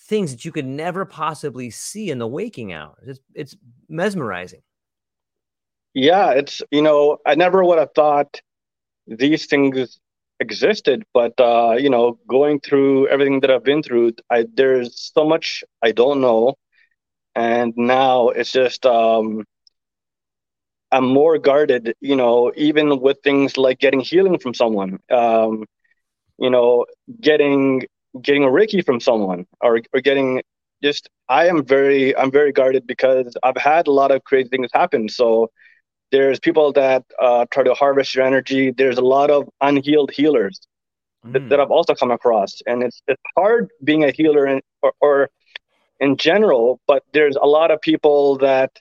[0.00, 3.06] things that you could never possibly see in the waking hours.
[3.06, 3.56] It's, it's
[3.90, 4.62] mesmerizing
[5.94, 8.40] yeah, it's you know I never would have thought
[9.06, 9.98] these things
[10.40, 15.24] existed, but uh, you know going through everything that I've been through, I there's so
[15.26, 16.54] much I don't know,
[17.34, 19.44] and now it's just um,
[20.90, 21.94] I'm more guarded.
[22.00, 25.64] You know, even with things like getting healing from someone, um,
[26.38, 26.86] you know,
[27.20, 27.82] getting
[28.22, 30.42] getting a Reiki from someone, or or getting
[30.82, 34.70] just I am very I'm very guarded because I've had a lot of crazy things
[34.72, 35.08] happen.
[35.08, 35.50] So
[36.10, 38.70] there's people that uh, try to harvest your energy.
[38.70, 40.60] There's a lot of unhealed healers
[41.24, 41.32] mm.
[41.32, 44.92] that, that, I've also come across, and it's it's hard being a healer in, or,
[45.00, 45.30] or
[46.00, 46.80] in general.
[46.86, 48.72] But there's a lot of people that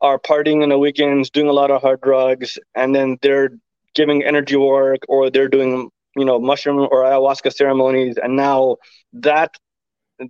[0.00, 3.50] are partying in the weekends, doing a lot of hard drugs, and then they're
[3.94, 8.76] giving energy work or they're doing you know mushroom or ayahuasca ceremonies, and now
[9.12, 9.54] that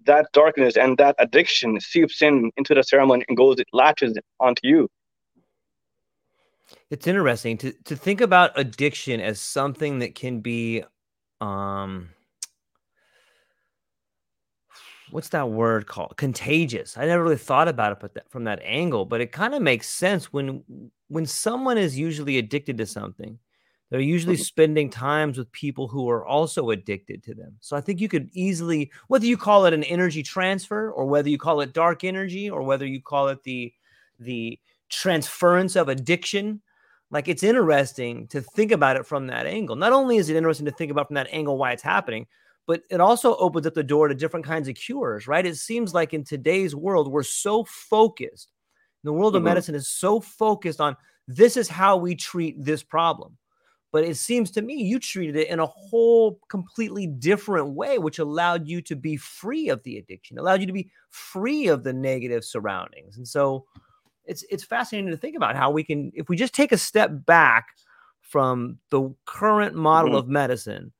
[0.06, 4.60] that darkness and that addiction seeps in into the ceremony and goes it latches onto
[4.62, 4.88] you
[6.90, 10.82] it's interesting to to think about addiction as something that can be
[11.40, 12.10] um
[15.10, 16.16] what's that word called?
[16.16, 16.96] Contagious.
[16.96, 19.62] I never really thought about it but that, from that angle but it kind of
[19.62, 20.62] makes sense when
[21.08, 23.38] when someone is usually addicted to something
[23.90, 24.42] they're usually mm-hmm.
[24.42, 27.56] spending times with people who are also addicted to them.
[27.60, 31.28] So i think you could easily whether you call it an energy transfer or whether
[31.28, 33.72] you call it dark energy or whether you call it the
[34.18, 36.60] the transference of addiction
[37.10, 39.76] like it's interesting to think about it from that angle.
[39.76, 42.26] Not only is it interesting to think about from that angle why it's happening,
[42.66, 45.44] but it also opens up the door to different kinds of cures, right?
[45.44, 48.52] It seems like in today's world, we're so focused.
[49.02, 49.48] The world of mm-hmm.
[49.48, 50.96] medicine is so focused on
[51.26, 53.36] this is how we treat this problem.
[53.92, 58.20] But it seems to me you treated it in a whole completely different way, which
[58.20, 61.92] allowed you to be free of the addiction, allowed you to be free of the
[61.92, 63.16] negative surroundings.
[63.16, 63.66] And so,
[64.30, 67.10] it's it's fascinating to think about how we can if we just take a step
[67.12, 67.66] back
[68.20, 70.18] from the current model mm-hmm.
[70.18, 70.92] of medicine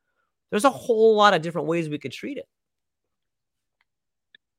[0.50, 2.48] there's a whole lot of different ways we could treat it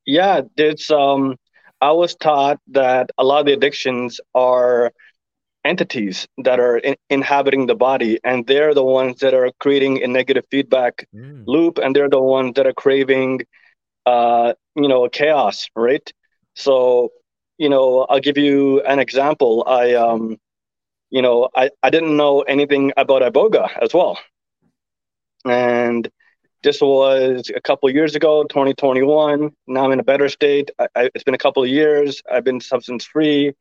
[0.06, 1.36] yeah it's um
[1.82, 4.94] i was taught that a lot of the addictions are
[5.66, 10.08] entities that are in, inhabiting the body and they're the ones that are creating a
[10.08, 11.44] negative feedback mm.
[11.46, 13.42] loop and they're the ones that are craving
[14.06, 16.14] uh you know chaos right
[16.56, 17.12] so
[17.62, 19.64] you know, I'll give you an example.
[19.68, 20.38] I, um,
[21.12, 24.18] you know, I, I didn't know anything about Iboga as well.
[25.46, 26.10] And
[26.64, 29.52] this was a couple years ago, 2021.
[29.68, 30.72] Now I'm in a better state.
[30.80, 32.20] I, I, it's been a couple of years.
[32.32, 33.54] I've been substance free.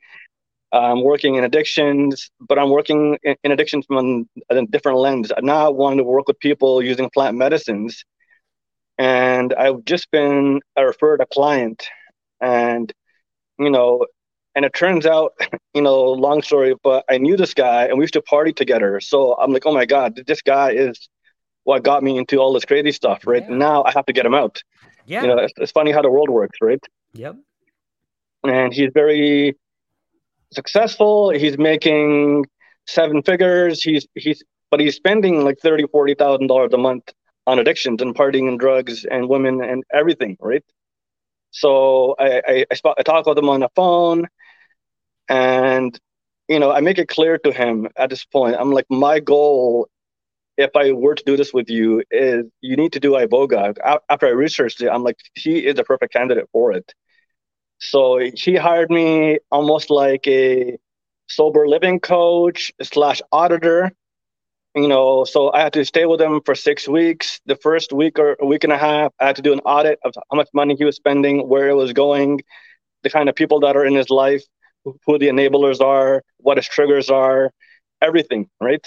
[0.72, 5.30] I'm working in addictions, but I'm working in, in addictions from a, a different lens.
[5.30, 8.02] I now want to work with people using plant medicines.
[8.96, 11.86] And I've just been referred a client
[12.40, 12.90] and
[13.60, 14.06] you know,
[14.54, 15.32] and it turns out,
[15.74, 19.00] you know, long story, but I knew this guy and we used to party together.
[19.00, 21.08] So I'm like, oh my God, this guy is
[21.64, 23.44] what got me into all this crazy stuff, right?
[23.48, 23.56] Yeah.
[23.56, 24.62] Now I have to get him out.
[25.04, 25.22] Yeah.
[25.22, 26.82] You know, it's, it's funny how the world works, right?
[27.12, 27.36] Yep.
[28.44, 29.56] And he's very
[30.52, 31.30] successful.
[31.30, 32.46] He's making
[32.86, 33.82] seven figures.
[33.82, 37.12] He's, he's, but he's spending like thirty, forty thousand dollars a month
[37.46, 40.64] on addictions and partying and drugs and women and everything, right?
[41.50, 44.28] So I, I, I, I talk with him on the phone
[45.28, 45.98] and,
[46.48, 49.88] you know, I make it clear to him at this point, I'm like, my goal,
[50.58, 53.76] if I were to do this with you, is you need to do Iboga.
[54.10, 56.92] After I researched it, I'm like, he is the perfect candidate for it.
[57.80, 60.78] So he hired me almost like a
[61.28, 63.92] sober living coach slash auditor
[64.74, 67.40] you know, so I had to stay with him for six weeks.
[67.46, 69.98] The first week or a week and a half, I had to do an audit
[70.04, 72.40] of how much money he was spending, where it was going,
[73.04, 74.44] the kind of people that are in his life.
[75.06, 77.50] who the enablers are, what his triggers are,
[78.02, 78.86] everything, right?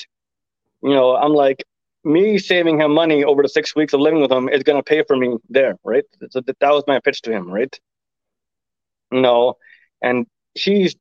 [0.84, 1.63] You know, I'm like,
[2.04, 4.84] me saving him money over the six weeks of living with him is going to
[4.84, 6.06] pay for me there, right?
[6.32, 7.74] So that was my pitch to him, right?
[9.12, 9.56] You know,
[10.02, 10.96] and he's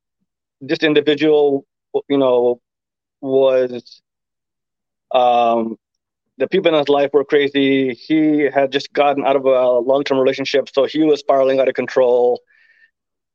[0.61, 1.65] this individual,
[2.09, 2.61] you know,
[3.21, 4.02] was
[5.13, 5.77] um,
[6.37, 7.93] the people in his life were crazy.
[7.93, 11.67] He had just gotten out of a long term relationship, so he was spiraling out
[11.69, 12.41] of control.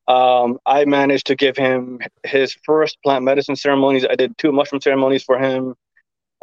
[0.09, 4.07] Um, I managed to give him his first plant medicine ceremonies.
[4.09, 5.75] I did two mushroom ceremonies for him.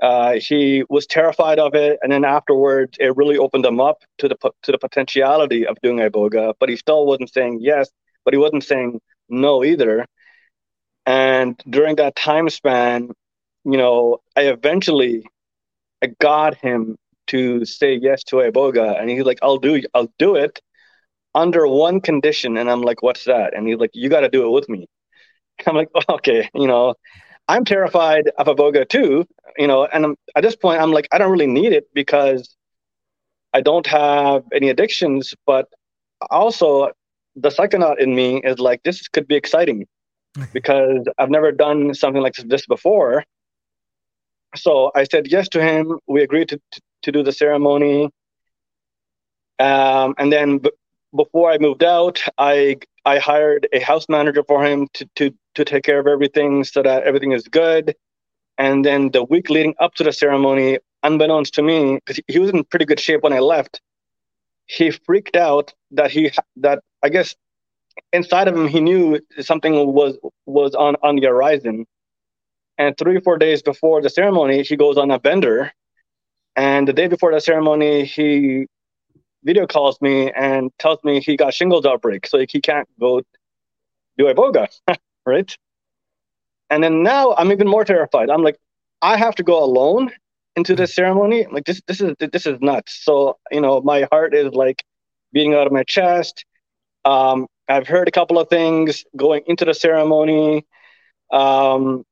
[0.01, 4.27] Uh, he was terrified of it, and then afterwards, it really opened him up to
[4.27, 6.53] the to the potentiality of doing iboga.
[6.59, 7.89] But he still wasn't saying yes,
[8.23, 10.05] but he wasn't saying no either.
[11.05, 13.11] And during that time span,
[13.65, 15.25] you know, I eventually
[16.03, 16.97] I got him
[17.27, 20.61] to say yes to Iboga, and he's like, "I'll do, I'll do it
[21.33, 24.45] under one condition." And I'm like, "What's that?" And he's like, "You got to do
[24.45, 24.87] it with me."
[25.67, 26.95] I'm like, "Okay, you know,
[27.47, 29.25] I'm terrified of Iboga too,
[29.57, 32.55] you know." And I'm, at this point, I'm like, I don't really need it because
[33.53, 35.67] I don't have any addictions, but
[36.29, 36.91] also
[37.35, 39.87] the psychonaut in me is like, this could be exciting
[40.53, 43.23] because I've never done something like this before
[44.55, 45.99] so I said yes to him.
[46.07, 46.61] We agreed to,
[47.03, 48.09] to, do the ceremony.
[49.59, 50.71] Um, and then b-
[51.15, 55.63] before I moved out, I I hired a house manager for him to, to, to
[55.63, 57.95] take care of everything so that everything is good.
[58.57, 62.49] And then the week leading up to the ceremony, unbeknownst to me, because he was
[62.49, 63.79] in pretty good shape when I left,
[64.65, 67.35] he freaked out that he that I guess
[68.11, 71.85] inside of him he knew something was was on on the horizon
[72.77, 75.71] and three four days before the ceremony, he goes on a bender.
[76.55, 78.67] And the day before the ceremony, he
[79.43, 83.21] video calls me and tells me he got shingles outbreak, so he can't go
[84.17, 84.67] do iboga,
[85.25, 85.55] right?
[86.69, 88.29] And then now I'm even more terrified.
[88.29, 88.57] I'm like,
[89.01, 90.11] I have to go alone
[90.55, 91.45] into this ceremony.
[91.51, 93.03] Like this, this is this is nuts.
[93.03, 94.83] So you know, my heart is like
[95.31, 96.45] beating out of my chest.
[97.03, 100.65] Um, I've heard a couple of things going into the ceremony.
[101.31, 102.03] Um,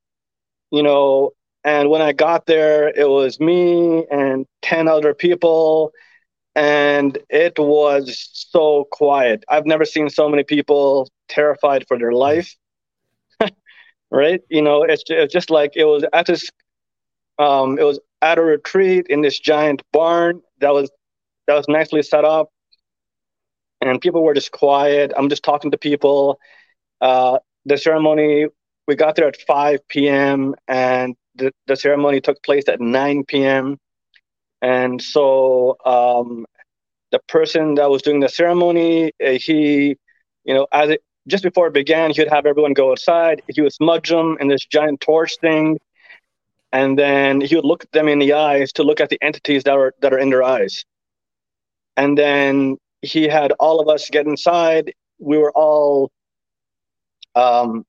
[0.73, 1.31] you know,
[1.63, 5.91] and when I got there, it was me and 10 other people,
[6.55, 9.43] and it was so quiet.
[9.49, 12.55] I've never seen so many people terrified for their life.
[14.11, 14.41] right?
[14.49, 16.49] You know, it's, it's just like it was at this,
[17.39, 20.89] um, it was at a retreat in this giant barn that was
[21.47, 22.49] that was nicely set up,
[23.81, 25.11] and people were just quiet.
[25.17, 26.39] I'm just talking to people.
[27.01, 28.47] Uh, the ceremony
[28.87, 30.55] we got there at 5 p.m.
[30.67, 33.77] and the, the ceremony took place at 9 p.m.
[34.61, 36.45] And so um,
[37.11, 39.97] the person that was doing the ceremony, uh, he,
[40.43, 43.41] you know, as it, just before it began, he would have everyone go outside.
[43.47, 45.79] He would smudge them in this giant torch thing,
[46.73, 49.73] and then he would look them in the eyes to look at the entities that
[49.73, 50.83] are that are in their eyes.
[51.95, 54.93] And then he had all of us get inside.
[55.19, 56.11] We were all
[57.35, 57.85] um,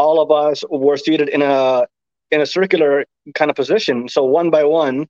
[0.00, 1.86] all of us were seated in a
[2.30, 4.08] in a circular kind of position.
[4.08, 5.08] So one by one,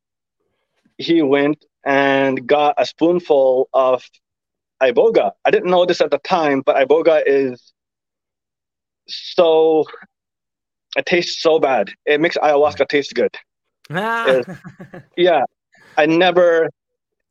[0.98, 4.02] he went and got a spoonful of
[4.82, 5.30] iboga.
[5.44, 7.72] I didn't know this at the time, but iboga is
[9.06, 9.84] so
[10.96, 11.92] it tastes so bad.
[12.04, 13.34] It makes ayahuasca taste good.
[13.90, 14.42] Ah.
[15.16, 15.44] yeah,
[15.96, 16.68] I never.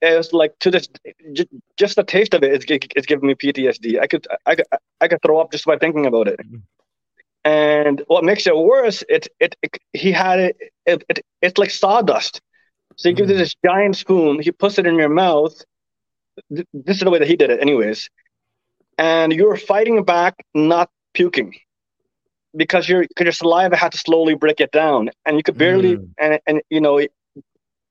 [0.01, 0.87] It was like to this,
[1.75, 2.63] just the taste of it is,
[2.95, 3.99] is giving me PTSD.
[3.99, 4.65] I could, I could,
[5.01, 6.39] I could throw up just by thinking about it.
[7.45, 7.87] Mm-hmm.
[7.89, 11.71] And what makes it worse, it it, it he had it, it, it, it's like
[11.71, 12.41] sawdust.
[12.95, 13.39] So he gives you mm.
[13.39, 15.53] this giant spoon, he puts it in your mouth.
[16.49, 16.65] This
[16.97, 18.09] is the way that he did it, anyways.
[18.97, 21.55] And you're fighting back, not puking,
[22.55, 26.09] because your your saliva had to slowly break it down, and you could barely mm.
[26.17, 26.99] and and you know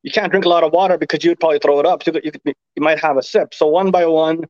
[0.02, 2.02] you can't drink a lot of water because you'd probably throw it up.
[2.02, 3.52] So you, could, you might have a sip.
[3.52, 4.44] So one by one,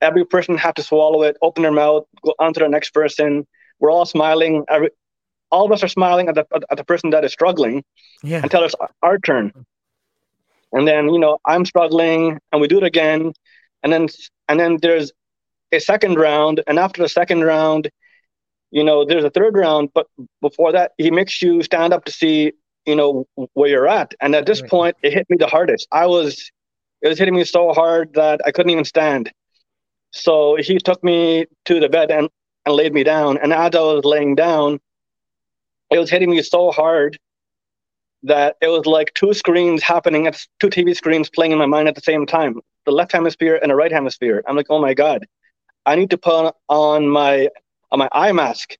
[0.00, 3.46] every person had to swallow it, open their mouth, go on to the next person,
[3.78, 4.64] we're all smiling.
[4.68, 4.90] Every,
[5.50, 7.84] all of us are smiling at the at the person that is struggling
[8.22, 8.40] yeah.
[8.42, 9.52] until it's our turn.
[10.72, 13.32] And then you know I'm struggling, and we do it again,
[13.82, 14.08] and then
[14.48, 15.12] and then there's
[15.72, 17.90] a second round, and after the second round,
[18.70, 19.90] you know there's a third round.
[19.94, 20.06] But
[20.40, 22.52] before that, he makes you stand up to see
[22.84, 24.14] you know where you're at.
[24.20, 24.70] And at this right.
[24.70, 25.86] point, it hit me the hardest.
[25.92, 26.50] I was
[27.02, 29.30] it was hitting me so hard that I couldn't even stand.
[30.12, 32.28] So he took me to the bed, and
[32.66, 33.38] and laid me down.
[33.38, 34.80] And as I was laying down,
[35.90, 37.18] it was hitting me so hard
[38.24, 41.88] that it was like two screens happening at two TV screens playing in my mind
[41.88, 44.42] at the same time, the left hemisphere and the right hemisphere.
[44.46, 45.26] I'm like, oh my god,
[45.86, 47.48] I need to put on my
[47.92, 48.76] on my eye mask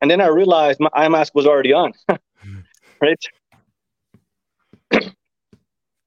[0.00, 1.92] And then I realized my eye mask was already on,
[3.00, 3.24] right?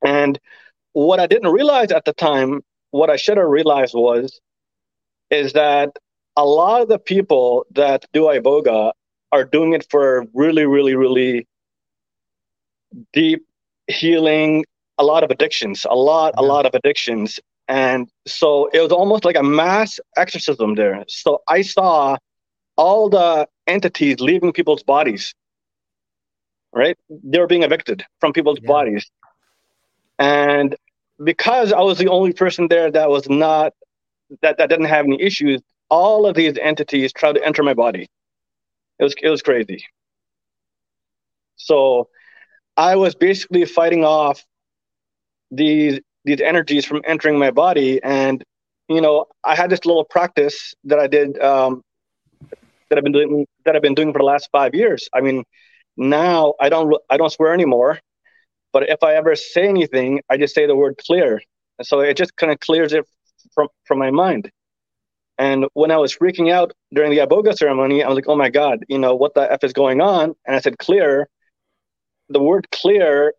[0.05, 0.39] and
[0.93, 4.39] what I didn't realize at the time, what I should have realized was,
[5.29, 5.91] is that
[6.37, 8.93] a lot of the people that do iboga
[9.31, 11.47] are doing it for really, really, really
[13.11, 13.45] deep
[13.87, 14.63] healing,
[14.97, 16.43] a lot of addictions, a lot, yeah.
[16.43, 17.39] a lot of addictions.
[17.67, 21.03] And so it was almost like a mass exorcism there.
[21.09, 22.17] So I saw
[22.77, 25.33] all the entities leaving people's bodies,
[26.71, 26.97] right?
[27.09, 28.67] They were being evicted from people's yeah.
[28.67, 29.11] bodies.
[30.19, 30.75] And
[31.21, 33.73] because I was the only person there that was not,
[34.41, 38.07] that, that didn't have any issues, all of these entities tried to enter my body.
[38.99, 39.85] It was, it was crazy.
[41.55, 42.09] So
[42.75, 44.43] I was basically fighting off
[45.51, 48.43] these these energies from entering my body, and
[48.89, 51.81] you know, I had this little practice that I did um,
[52.89, 55.09] that I've been doing that I've been doing for the last five years.
[55.13, 55.43] I mean,
[55.95, 57.99] now I don't I don't swear anymore,
[58.73, 61.41] but if I ever say anything, I just say the word clear,
[61.79, 63.05] and so it just kind of clears it
[63.53, 64.51] from from my mind.
[65.37, 68.49] And when I was freaking out during the Iboga ceremony, I was like, "Oh my
[68.49, 71.29] God, you know what the f is going on?" And I said, "Clear,"
[72.29, 73.33] the word clear,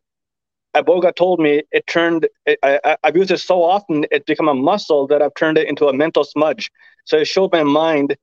[0.77, 4.55] Iboga told me it turned, it, I, have used it so often, it's become a
[4.55, 6.71] muscle that I've turned it into a mental smudge.
[7.05, 8.17] So it showed my mind,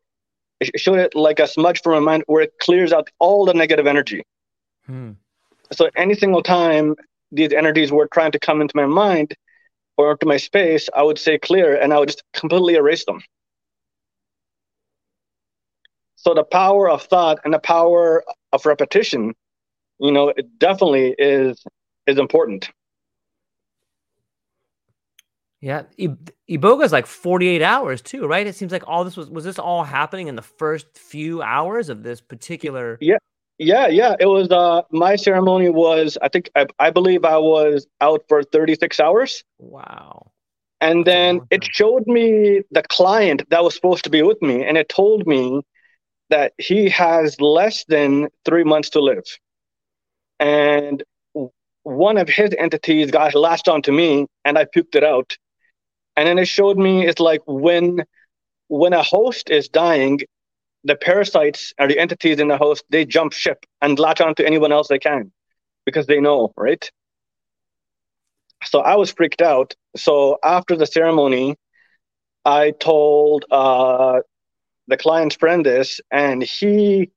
[0.60, 3.54] it showed it like a smudge for my mind where it clears out all the
[3.54, 4.24] negative energy.
[4.86, 5.12] Hmm.
[5.72, 6.96] So any single time
[7.32, 9.36] these energies were trying to come into my mind
[9.98, 13.22] or into my space, I would say clear and I would just completely erase them.
[16.26, 19.34] So the power of thought and the power of repetition
[20.00, 21.64] you know, it definitely is
[22.08, 22.70] is important.
[25.62, 28.46] Yeah, Iboga is like 48 hours too, right?
[28.46, 31.90] It seems like all this was was this all happening in the first few hours
[31.90, 33.18] of this particular Yeah.
[33.58, 37.88] Yeah, yeah, it was uh my ceremony was I think I, I believe I was
[38.02, 39.46] out for 36 hours.
[39.60, 40.34] Wow.
[40.82, 44.78] And then it showed me the client that was supposed to be with me and
[44.78, 45.62] it told me
[46.30, 49.26] that he has less than 3 months to live
[50.40, 51.04] and
[51.84, 55.38] one of his entities got latched onto me and I puked it out.
[56.16, 58.04] And then it showed me it's like when
[58.68, 60.20] when a host is dying,
[60.84, 64.72] the parasites or the entities in the host, they jump ship and latch onto anyone
[64.72, 65.32] else they can
[65.86, 66.90] because they know, right?
[68.66, 69.74] So I was freaked out.
[69.96, 71.56] So after the ceremony,
[72.46, 74.20] I told uh,
[74.88, 77.10] the client's friend is, and he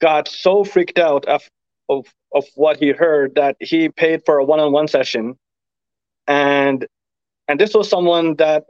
[0.00, 1.48] got so freaked out of,
[1.88, 5.36] of of what he heard that he paid for a one-on-one session.
[6.26, 6.86] And
[7.48, 8.64] and this was someone that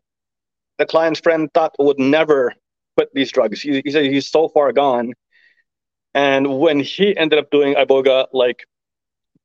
[0.78, 2.54] the client's friend thought would never
[2.96, 3.62] quit these drugs.
[3.62, 5.12] He, he said he's so far gone.
[6.14, 8.64] And when he ended up doing iboga like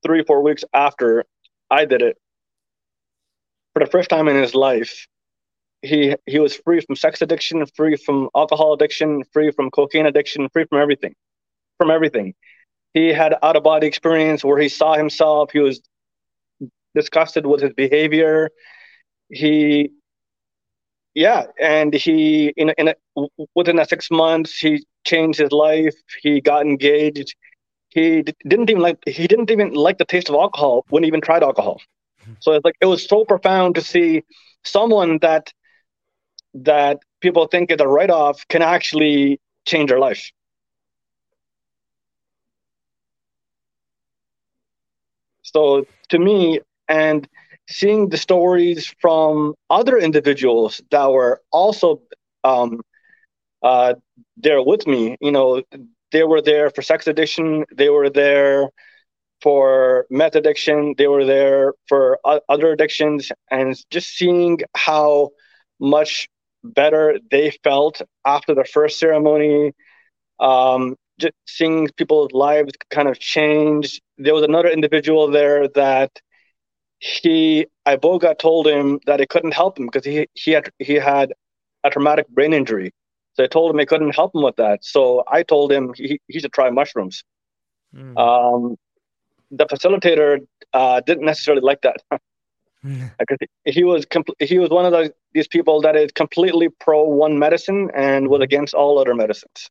[0.03, 1.23] three four weeks after
[1.69, 2.17] i did it
[3.73, 5.07] for the first time in his life
[5.87, 10.49] he he was free from sex addiction free from alcohol addiction free from cocaine addiction
[10.49, 11.15] free from everything
[11.79, 12.33] from everything
[12.97, 15.51] he had out of body experience where he saw himself.
[15.51, 15.81] He was
[16.95, 18.49] disgusted with his behavior.
[19.29, 19.91] He,
[21.13, 22.95] yeah, and he in in a,
[23.55, 25.95] within that six months he changed his life.
[26.21, 27.35] He got engaged.
[27.89, 31.43] He didn't even like he didn't even like the taste of alcohol Wouldn't even tried
[31.43, 31.81] alcohol.
[32.23, 32.33] Hmm.
[32.39, 34.23] So it's like it was so profound to see
[34.63, 35.53] someone that
[36.65, 40.31] that people think is a write off can actually change their life.
[45.43, 47.27] So to me, and
[47.69, 52.01] seeing the stories from other individuals that were also
[52.43, 52.81] um,
[53.63, 53.93] uh,
[54.37, 55.63] there with me, you know,
[56.11, 58.69] they were there for sex addiction, they were there
[59.41, 65.29] for meth addiction, they were there for other addictions, and just seeing how
[65.79, 66.27] much
[66.63, 69.73] better they felt after the first ceremony,
[70.39, 74.01] um, just seeing people's lives kind of change.
[74.17, 76.11] There was another individual there that
[76.99, 81.33] he Iboga told him that it couldn't help him because he he had he had
[81.83, 82.91] a traumatic brain injury.
[83.33, 84.83] So I told him it couldn't help him with that.
[84.83, 87.23] So I told him he, he should try mushrooms.
[87.95, 88.17] Mm.
[88.17, 88.75] Um,
[89.51, 90.39] the facilitator
[90.73, 91.97] uh, didn't necessarily like that.
[92.87, 93.11] Mm.
[93.19, 97.03] because he was compl- he was one of those these people that is completely pro
[97.03, 98.43] one medicine and was mm-hmm.
[98.43, 99.69] against all other medicines.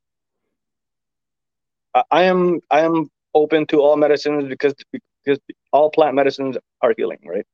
[2.11, 5.41] I am I am open to all medicines because because
[5.73, 7.47] all plant medicines are healing, right?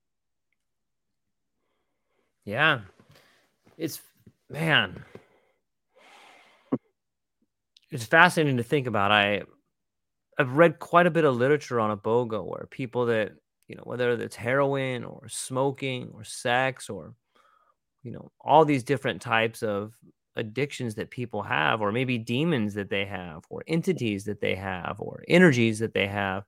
[2.45, 2.81] Yeah,
[3.79, 4.01] it's
[4.51, 5.05] man.
[7.93, 9.13] it's fascinating to think about.
[9.13, 9.43] I
[10.39, 13.35] I've read quite a bit of literature on iboga where people that
[13.73, 17.15] you know whether it's heroin or smoking or sex or
[18.03, 19.95] you know all these different types of
[20.37, 24.97] addictions that people have or maybe demons that they have or entities that they have
[24.99, 26.45] or energies that they have.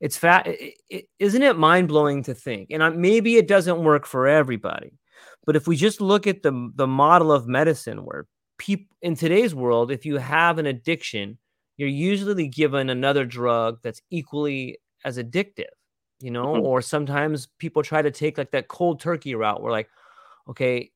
[0.00, 4.92] It's fat it, isn't it mind-blowing to think and maybe it doesn't work for everybody
[5.44, 8.26] but if we just look at the the model of medicine where
[8.56, 11.38] people in today's world if you have an addiction
[11.76, 15.74] you're usually given another drug that's equally as addictive
[16.20, 16.66] you know mm-hmm.
[16.66, 19.88] or sometimes people try to take like that cold turkey route where like
[20.48, 20.90] okay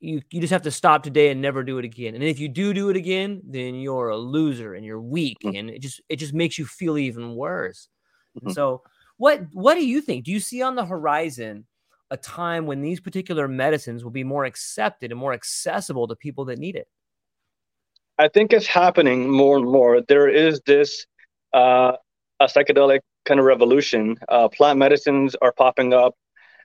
[0.00, 2.48] you, you just have to stop today and never do it again and if you
[2.48, 5.56] do do it again then you're a loser and you're weak mm-hmm.
[5.56, 7.88] and it just it just makes you feel even worse
[8.38, 8.50] mm-hmm.
[8.50, 8.82] so
[9.18, 11.66] what what do you think do you see on the horizon
[12.12, 16.46] a time when these particular medicines will be more accepted and more accessible to people
[16.46, 16.88] that need it
[18.18, 21.06] i think it's happening more and more there is this
[21.52, 21.92] uh,
[22.38, 23.00] a psychedelic
[23.30, 26.14] kind of revolution uh, plant medicines are popping up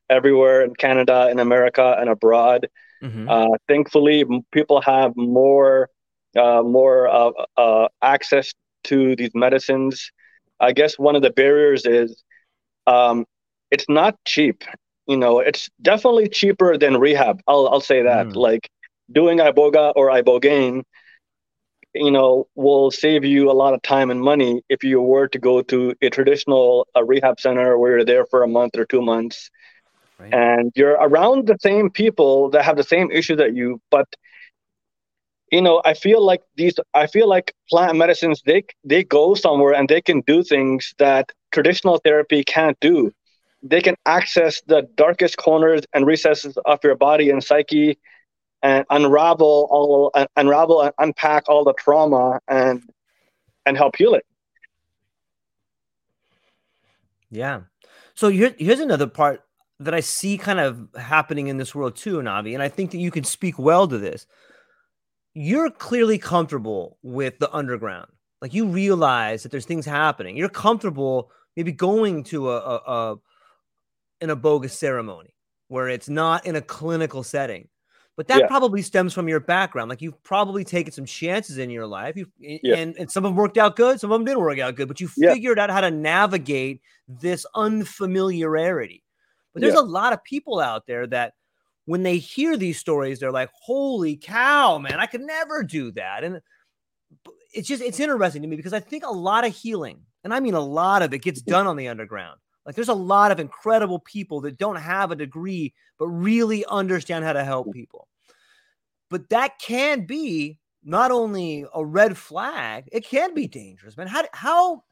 [0.09, 2.68] everywhere in canada in america and abroad
[3.05, 3.30] Mm-hmm.
[3.30, 5.89] Uh, thankfully, people have more
[6.36, 8.53] uh, more uh, uh, access
[8.86, 10.11] to these medicines.
[10.59, 12.24] I guess one of the barriers is
[12.88, 13.26] um,
[13.72, 14.63] it's not cheap.
[15.07, 17.41] You know, it's definitely cheaper than rehab.
[17.47, 18.28] I'll I'll say that.
[18.28, 18.36] Mm.
[18.36, 18.70] Like
[19.11, 20.84] doing iboga or ibogaine,
[21.96, 25.39] you know, will save you a lot of time and money if you were to
[25.39, 29.02] go to a traditional a rehab center where you're there for a month or two
[29.02, 29.50] months
[30.20, 30.34] right.
[30.34, 34.08] and you're around the same people that have the same issue that you but
[35.52, 39.74] you know i feel like these i feel like plant medicines they they go somewhere
[39.74, 43.12] and they can do things that traditional therapy can't do
[43.64, 47.98] they can access the darkest corners and recesses of your body and psyche
[48.66, 52.84] and unravel all unravel and unpack all the trauma and
[53.66, 54.26] and help heal it
[57.30, 57.61] yeah
[58.16, 59.43] so here, here's another part
[59.82, 62.97] that I see kind of happening in this world too, Navi, and I think that
[62.97, 64.26] you can speak well to this.
[65.34, 68.09] You're clearly comfortable with the underground.
[68.41, 70.38] Like you realize that there's things happening.
[70.38, 73.16] You're comfortable maybe going to a, a, a
[74.22, 75.36] an iboga ceremony
[75.68, 77.68] where it's not in a clinical setting.
[78.18, 78.47] But that yeah.
[78.47, 79.89] probably stems from your background.
[79.89, 82.16] Like you've probably taken some chances in your life.
[82.16, 82.76] You yeah.
[82.78, 84.88] and, and some of them worked out good, some of them didn't work out good,
[84.88, 85.34] but you yeah.
[85.34, 89.03] figured out how to navigate this unfamiliarity.
[89.53, 89.82] But there's yeah.
[89.82, 91.34] a lot of people out there that
[91.86, 96.24] when they hear these stories, they're like, holy cow, man, I could never do that.
[96.24, 96.41] And
[97.53, 100.39] it's just, it's interesting to me because I think a lot of healing, and I
[100.39, 102.39] mean a lot of it, gets done on the underground.
[102.66, 107.24] Like there's a lot of incredible people that don't have a degree, but really understand
[107.24, 108.07] how to help people.
[109.09, 114.07] But that can be not only a red flag, it can be dangerous, man.
[114.07, 114.84] How, how,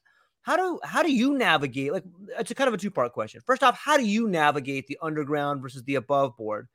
[0.44, 2.04] how do how do you navigate like
[2.38, 4.98] it's a kind of a two part question first off how do you navigate the
[5.02, 6.68] underground versus the above board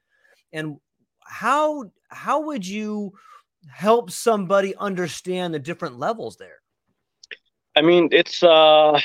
[0.52, 0.76] and
[1.20, 3.12] how how would you
[3.70, 6.60] help somebody understand the different levels there
[7.76, 8.98] i mean it's uh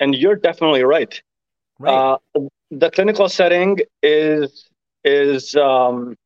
[0.00, 1.22] and you're definitely right
[1.78, 2.18] right uh,
[2.70, 4.68] the clinical setting is
[5.04, 6.16] is um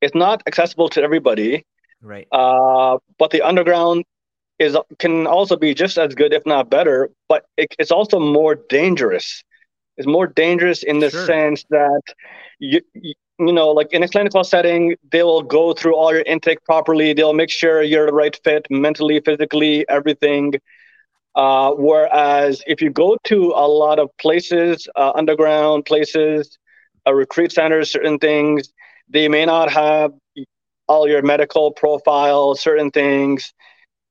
[0.00, 1.64] it's not accessible to everybody
[2.00, 4.04] right uh but the underground
[4.62, 8.54] is can also be just as good, if not better, but it, it's also more
[8.54, 9.42] dangerous.
[9.96, 11.26] It's more dangerous in the sure.
[11.26, 12.02] sense that
[12.58, 16.22] you, you you know, like in a clinical setting, they will go through all your
[16.22, 17.12] intake properly.
[17.12, 20.54] They'll make sure you're the right fit mentally, physically, everything.
[21.34, 26.58] Uh, whereas if you go to a lot of places, uh, underground places,
[27.06, 28.72] uh, retreat centers, certain things,
[29.08, 30.12] they may not have
[30.88, 33.52] all your medical profile, certain things.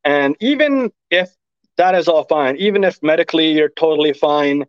[0.04, 1.30] And even if
[1.78, 4.66] that is all fine, even if medically you're totally fine,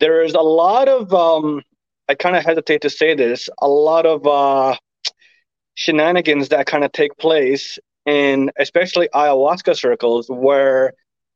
[0.00, 1.62] there is a lot of, um,
[2.08, 4.76] I kind of hesitate to say this, a lot of uh,
[5.74, 10.92] shenanigans that kind of take place in especially ayahuasca circles where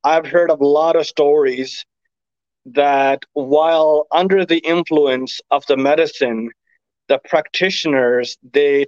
[0.07, 1.85] I've heard a lot of stories
[2.67, 6.51] that while under the influence of the medicine,
[7.09, 8.87] the practitioners they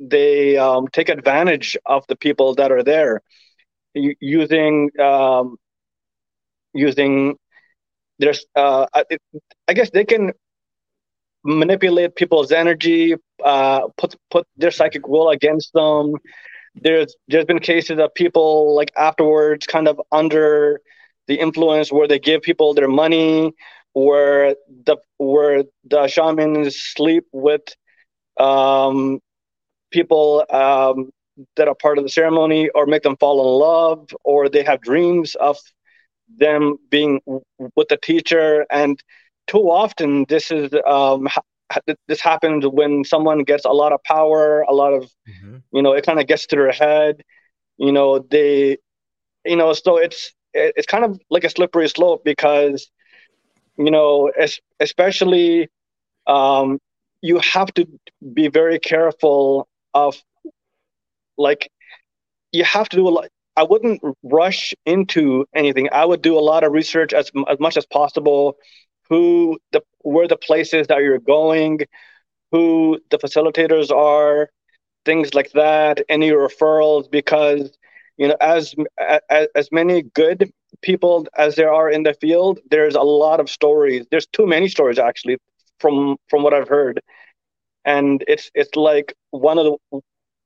[0.00, 3.22] they um, take advantage of the people that are there
[4.20, 5.56] using um,
[6.74, 7.36] using
[8.18, 8.86] there's uh,
[9.68, 10.32] I guess they can
[11.44, 16.14] manipulate people's energy, uh, put put their psychic will against them.
[16.74, 20.80] There's there's been cases of people like afterwards, kind of under
[21.28, 23.52] the influence, where they give people their money,
[23.92, 27.62] where the where the shamans sleep with
[28.38, 29.20] um,
[29.90, 31.10] people um,
[31.56, 34.80] that are part of the ceremony or make them fall in love or they have
[34.80, 35.56] dreams of
[36.38, 37.20] them being
[37.76, 38.66] with the teacher.
[38.70, 39.02] And
[39.46, 41.28] too often this is um,
[42.08, 45.56] this happens when someone gets a lot of power a lot of mm-hmm.
[45.72, 47.22] you know it kind of gets to their head
[47.78, 48.76] you know they
[49.44, 52.90] you know so it's it's kind of like a slippery slope because
[53.76, 54.30] you know
[54.80, 55.68] especially
[56.26, 56.78] um,
[57.20, 57.86] you have to
[58.32, 60.16] be very careful of
[61.36, 61.70] like
[62.52, 66.40] you have to do a lot i wouldn't rush into anything i would do a
[66.40, 68.56] lot of research as, as much as possible
[69.08, 71.80] who the where the places that you're going
[72.52, 74.50] who the facilitators are
[75.04, 77.76] things like that any referrals because
[78.16, 78.74] you know as
[79.30, 80.50] as, as many good
[80.82, 84.68] people as there are in the field there's a lot of stories there's too many
[84.68, 85.36] stories actually
[85.80, 87.00] from from what i've heard
[87.84, 90.00] and it's it's like one of the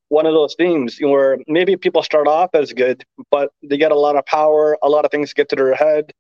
[0.09, 3.99] one of those themes where maybe people start off as good, but they get a
[3.99, 6.13] lot of power, a lot of things get to their head.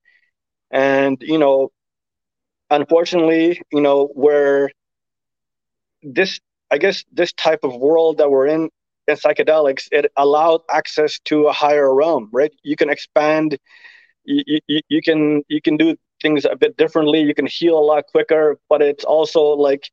[0.70, 1.70] And, you know,
[2.70, 4.70] unfortunately, you know, where
[6.02, 6.40] this,
[6.70, 8.70] I guess, this type of world that we're in,
[9.06, 12.52] in psychedelics, it allowed access to a higher realm, right?
[12.62, 13.58] You can expand,
[14.24, 17.20] you, you, you can, you can do things a bit differently.
[17.20, 19.90] You can heal a lot quicker, but it's also like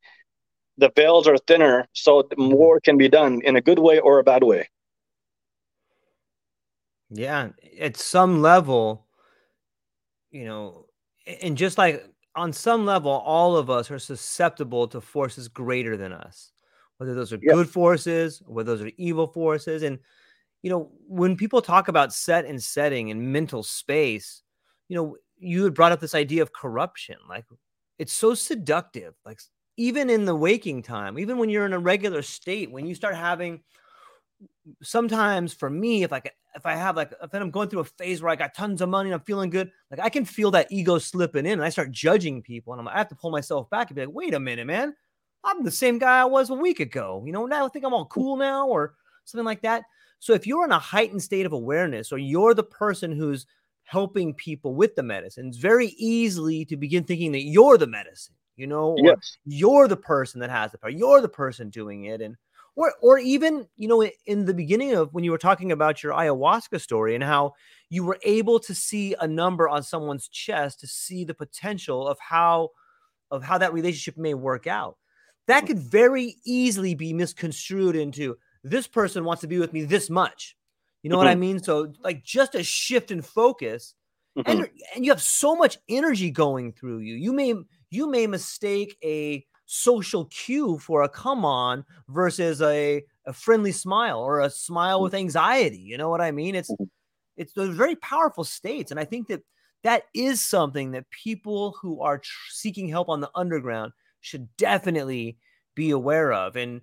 [0.77, 4.23] the veils are thinner, so more can be done in a good way or a
[4.23, 4.69] bad way.
[7.09, 7.49] Yeah,
[7.79, 9.05] at some level,
[10.31, 10.87] you know,
[11.41, 12.03] and just like
[12.35, 16.51] on some level, all of us are susceptible to forces greater than us,
[16.97, 17.55] whether those are yep.
[17.55, 19.83] good forces, or whether those are evil forces.
[19.83, 19.99] And,
[20.61, 24.43] you know, when people talk about set and setting and mental space,
[24.89, 27.17] you know, you had brought up this idea of corruption.
[27.27, 27.45] Like,
[27.99, 29.13] it's so seductive.
[29.25, 29.39] Like,
[29.77, 33.15] even in the waking time, even when you're in a regular state, when you start
[33.15, 33.61] having
[34.81, 36.21] sometimes for me, if I
[36.55, 38.89] if I have like if I'm going through a phase where I got tons of
[38.89, 41.69] money and I'm feeling good, like I can feel that ego slipping in and I
[41.69, 44.33] start judging people and I'm, I have to pull myself back and be like, wait
[44.33, 44.95] a minute, man,
[45.43, 47.23] I'm the same guy I was a week ago.
[47.25, 49.83] You know, now I think I'm all cool now or something like that.
[50.19, 53.45] So if you're in a heightened state of awareness or you're the person who's
[53.83, 58.35] helping people with the medicine, it's very easily to begin thinking that you're the medicine
[58.55, 59.37] you know, yes.
[59.45, 62.21] you're the person that has the power, you're the person doing it.
[62.21, 62.35] And
[62.75, 66.13] or or even, you know, in the beginning of when you were talking about your
[66.13, 67.53] ayahuasca story and how
[67.89, 72.17] you were able to see a number on someone's chest to see the potential of
[72.19, 72.69] how
[73.31, 74.97] of how that relationship may work out.
[75.47, 80.09] That could very easily be misconstrued into this person wants to be with me this
[80.09, 80.55] much.
[81.03, 81.19] You know mm-hmm.
[81.19, 81.39] what I mm-hmm.
[81.41, 81.59] mean?
[81.63, 83.93] So like just a shift in focus
[84.37, 84.49] mm-hmm.
[84.49, 87.15] and and you have so much energy going through you.
[87.15, 87.53] You may
[87.89, 94.19] you may mistake a social cue for a come on versus a, a friendly smile
[94.19, 95.79] or a smile with anxiety.
[95.79, 96.55] You know what I mean?
[96.55, 96.85] It's mm-hmm.
[97.37, 99.41] it's those very powerful states, and I think that
[99.83, 105.37] that is something that people who are tr- seeking help on the underground should definitely
[105.75, 106.55] be aware of.
[106.55, 106.81] And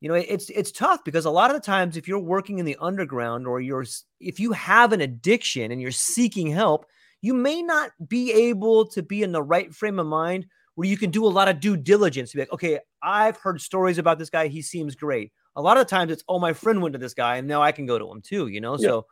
[0.00, 2.64] you know, it's it's tough because a lot of the times, if you're working in
[2.64, 3.86] the underground or you're
[4.20, 6.86] if you have an addiction and you're seeking help,
[7.20, 10.96] you may not be able to be in the right frame of mind where you
[10.96, 12.32] can do a lot of due diligence.
[12.32, 14.48] Be like, okay, I've heard stories about this guy.
[14.48, 15.32] He seems great.
[15.56, 17.72] A lot of times it's, oh, my friend went to this guy and now I
[17.72, 18.76] can go to him too, you know?
[18.78, 18.88] Yeah.
[18.88, 19.06] So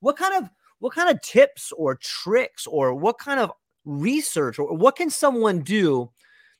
[0.00, 3.52] what kind of what kind of tips or tricks or what kind of
[3.84, 6.10] research or what can someone do?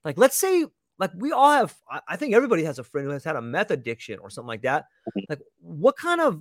[0.05, 0.67] Like, let's say,
[0.99, 1.75] like we all have,
[2.07, 4.63] I think everybody has a friend who has had a meth addiction or something like
[4.63, 4.85] that.
[5.09, 5.21] Mm-hmm.
[5.31, 6.41] Like, what kind of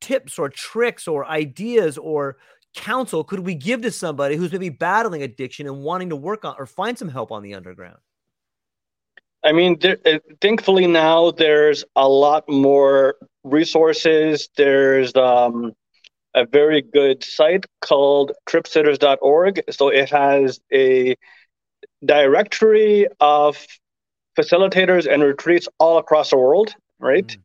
[0.00, 2.38] tips or tricks or ideas or
[2.74, 6.54] counsel could we give to somebody who's maybe battling addiction and wanting to work on
[6.58, 7.98] or find some help on the underground?
[9.42, 14.48] I mean, there, uh, thankfully now there's a lot more resources.
[14.56, 15.72] There's um,
[16.34, 19.62] a very good site called tripsitters.org.
[19.70, 21.16] So it has a
[22.04, 23.66] directory of
[24.38, 27.26] facilitators and retreats all across the world, right?
[27.26, 27.38] Mm.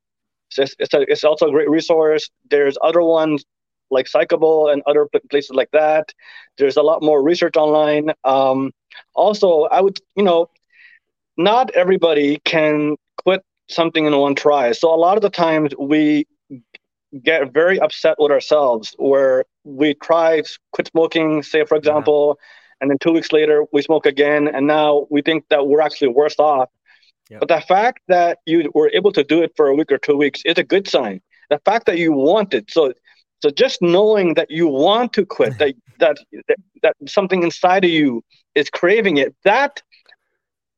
[0.50, 2.30] So it's, it's, a, it's also a great resource.
[2.50, 3.44] There's other ones
[3.92, 6.14] like Psychable and other places like that.
[6.58, 8.12] There's a lot more research online.
[8.24, 8.72] Um,
[9.14, 10.50] also, I would, you know,
[11.38, 14.72] not everybody can quit something in one try.
[14.72, 16.28] So a lot of the times we
[17.24, 22.78] get very upset with ourselves where we try quit smoking, say for example, yeah.
[22.82, 26.10] and then two weeks later we smoke again, and now we think that we're actually
[26.10, 26.70] worse off.
[27.30, 27.40] Yeah.
[27.40, 30.16] But the fact that you were able to do it for a week or two
[30.16, 31.22] weeks is a good sign.
[31.50, 32.94] The fact that you wanted, so
[33.42, 36.18] so just knowing that you want to quit, that, that
[36.82, 38.24] that something inside of you
[38.54, 39.82] is craving it, that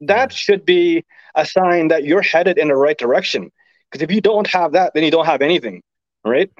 [0.01, 1.03] that should be
[1.35, 3.51] a sign that you're headed in the right direction.
[3.89, 5.81] Because if you don't have that, then you don't have anything,
[6.25, 6.51] right?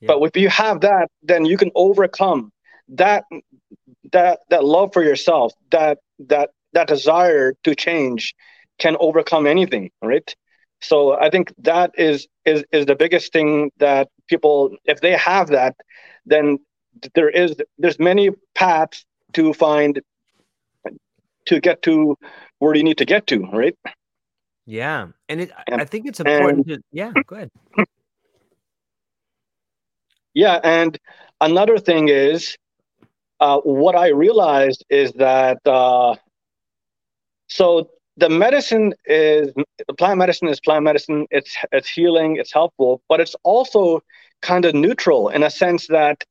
[0.00, 0.08] Yeah.
[0.08, 2.52] But if you have that, then you can overcome
[2.88, 3.24] that
[4.12, 8.34] that that love for yourself, that that that desire to change
[8.78, 10.34] can overcome anything, right?
[10.80, 15.48] So I think that is is is the biggest thing that people, if they have
[15.48, 15.76] that,
[16.26, 16.58] then
[17.14, 20.00] there is there's many paths to find
[21.46, 22.16] to get to
[22.58, 23.76] where you need to get to, right?
[24.66, 26.66] Yeah, and it, and, I think it's important.
[26.66, 27.50] And, to, yeah, go ahead.
[30.34, 30.98] Yeah, and
[31.40, 32.56] another thing is,
[33.40, 36.16] uh, what I realized is that uh,
[37.48, 39.52] so the medicine is
[39.86, 41.26] the plant medicine is plant medicine.
[41.30, 42.36] It's it's healing.
[42.36, 44.00] It's helpful, but it's also
[44.42, 46.24] kind of neutral in a sense that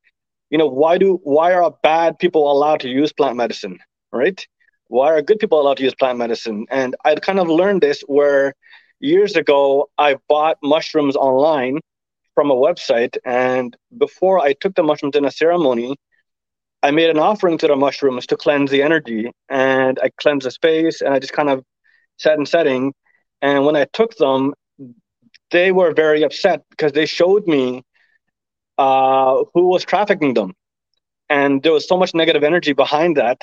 [0.49, 3.79] you know why do why are bad people allowed to use plant medicine,
[4.11, 4.45] right?
[4.88, 6.65] Why are good people allowed to use plant medicine?
[6.69, 8.53] And I kind of learned this where
[8.99, 11.79] years ago I bought mushrooms online
[12.33, 15.95] from a website, and before I took the mushrooms in a ceremony,
[16.83, 20.51] I made an offering to the mushrooms to cleanse the energy, and I cleansed the
[20.51, 21.63] space, and I just kind of
[22.18, 22.93] set and setting.
[23.41, 24.53] And when I took them,
[25.51, 27.84] they were very upset because they showed me
[28.78, 30.53] uh, who was trafficking them.
[31.30, 33.41] And there was so much negative energy behind that.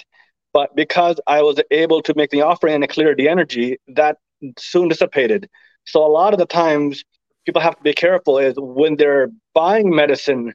[0.53, 4.19] But because I was able to make the offering and clear the energy, that
[4.59, 5.49] soon dissipated.
[5.87, 7.05] So a lot of the times
[7.47, 10.53] people have to be careful is when they're buying medicine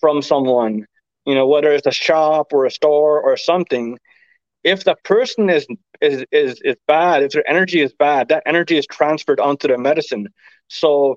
[0.00, 0.86] from someone,
[1.24, 3.98] you know, whether it's a shop or a store or something,
[4.64, 5.66] if the person is
[6.00, 9.78] is is is bad, if their energy is bad, that energy is transferred onto the
[9.78, 10.28] medicine.
[10.68, 11.16] So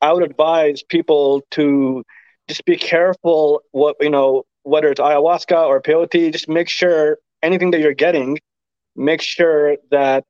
[0.00, 2.04] I would advise people to
[2.48, 7.70] just be careful what you know, whether it's ayahuasca or peyote, just make sure anything
[7.72, 8.38] that you're getting,
[8.96, 10.24] make sure that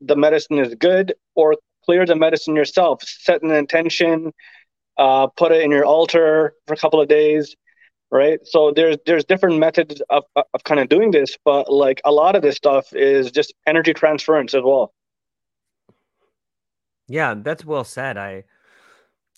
[0.00, 3.02] the medicine is good or clear the medicine yourself.
[3.02, 4.32] Set an intention,
[4.96, 7.54] uh, put it in your altar for a couple of days,
[8.10, 8.40] right?
[8.44, 12.36] So there's there's different methods of, of kind of doing this, but like a lot
[12.36, 14.92] of this stuff is just energy transference as well.
[17.08, 18.16] Yeah, that's well said.
[18.16, 18.44] I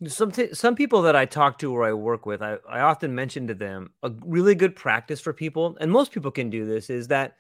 [0.09, 3.15] some t- some people that I talk to or I work with, I, I often
[3.15, 6.91] mention to them a really good practice for people, and most people can do this,
[6.91, 7.35] is that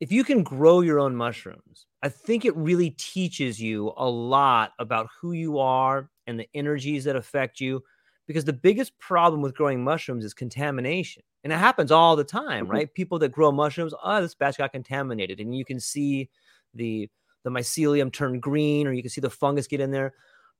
[0.00, 4.72] if you can grow your own mushrooms, I think it really teaches you a lot
[4.80, 7.82] about who you are and the energies that affect you.
[8.26, 11.22] Because the biggest problem with growing mushrooms is contamination.
[11.44, 12.72] And it happens all the time, mm-hmm.
[12.72, 12.94] right?
[12.94, 15.40] People that grow mushrooms, oh, this batch got contaminated.
[15.40, 16.30] And you can see
[16.74, 17.08] the
[17.44, 20.14] the mycelium turn green, or you can see the fungus get in there.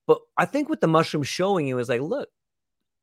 [0.06, 2.28] But I think what the mushroom's showing you is like, look,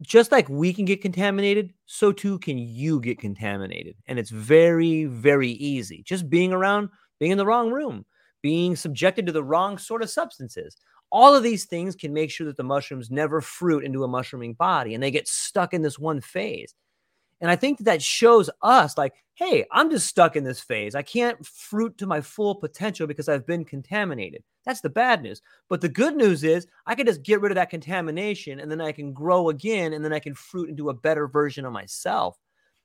[0.01, 3.95] just like we can get contaminated, so too can you get contaminated.
[4.07, 6.03] And it's very, very easy.
[6.03, 6.89] Just being around,
[7.20, 8.05] being in the wrong room,
[8.41, 10.78] being subjected to the wrong sort of substances.
[11.12, 14.53] All of these things can make sure that the mushrooms never fruit into a mushrooming
[14.53, 16.74] body and they get stuck in this one phase.
[17.41, 20.95] And I think that, that shows us like, hey, I'm just stuck in this phase.
[20.95, 24.43] I can't fruit to my full potential because I've been contaminated.
[24.66, 25.41] That's the bad news.
[25.70, 28.82] But the good news is I can just get rid of that contamination and then
[28.82, 32.38] I can grow again and then I can fruit into a better version of myself.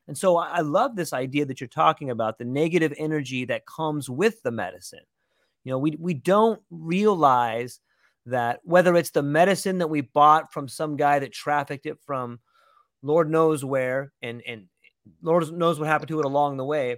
[0.07, 4.09] And so I love this idea that you're talking about the negative energy that comes
[4.09, 5.01] with the medicine.
[5.65, 7.81] You know, we, we don't realize
[8.27, 12.41] that whether it's the medicine that we bought from some guy that trafficked it from
[13.03, 14.67] Lord knows where, and and
[15.23, 16.97] Lord knows what happened to it along the way.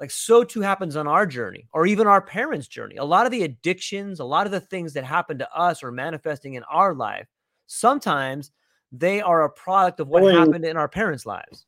[0.00, 2.96] Like so too happens on our journey, or even our parents' journey.
[2.96, 5.92] A lot of the addictions, a lot of the things that happen to us or
[5.92, 7.28] manifesting in our life,
[7.66, 8.50] sometimes
[8.90, 11.66] they are a product of what growing, happened in our parents' lives.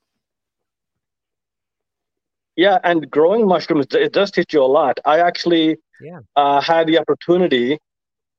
[2.56, 4.98] Yeah, and growing mushrooms it does teach you a lot.
[5.04, 6.20] I actually yeah.
[6.34, 7.78] uh, had the opportunity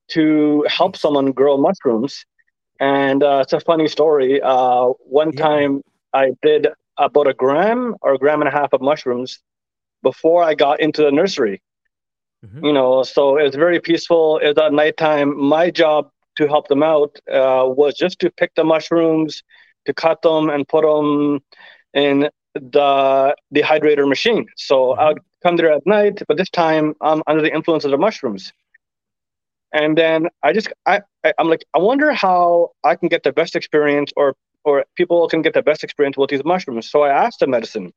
[0.09, 2.25] to help someone grow mushrooms
[2.79, 4.41] and uh, it's a funny story.
[4.41, 5.41] Uh, one yeah.
[5.41, 5.81] time
[6.13, 9.39] I did about a gram or a gram and a half of mushrooms
[10.03, 11.61] before I got into the nursery.
[12.45, 12.65] Mm-hmm.
[12.65, 14.37] You know, so it was very peaceful.
[14.37, 15.37] It was at nighttime.
[15.37, 19.41] My job to help them out uh, was just to pick the mushrooms,
[19.85, 21.39] to cut them and put them
[21.93, 24.45] in the dehydrator machine.
[24.55, 24.99] So mm-hmm.
[24.99, 27.97] I would come there at night, but this time I'm under the influence of the
[27.97, 28.53] mushrooms.
[29.77, 33.31] And then I just I, I am like I wonder how I can get the
[33.31, 36.89] best experience or or people can get the best experience with these mushrooms.
[36.89, 37.93] So I asked the medicine,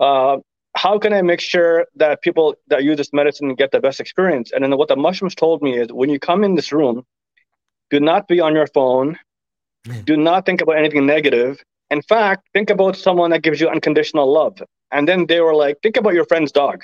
[0.00, 0.38] uh,
[0.76, 4.50] how can I make sure that people that use this medicine get the best experience?
[4.52, 7.04] And then what the mushrooms told me is when you come in this room,
[7.90, 9.18] do not be on your phone,
[10.04, 11.62] do not think about anything negative.
[11.90, 14.60] In fact, think about someone that gives you unconditional love.
[14.90, 16.82] And then they were like, think about your friend's dog.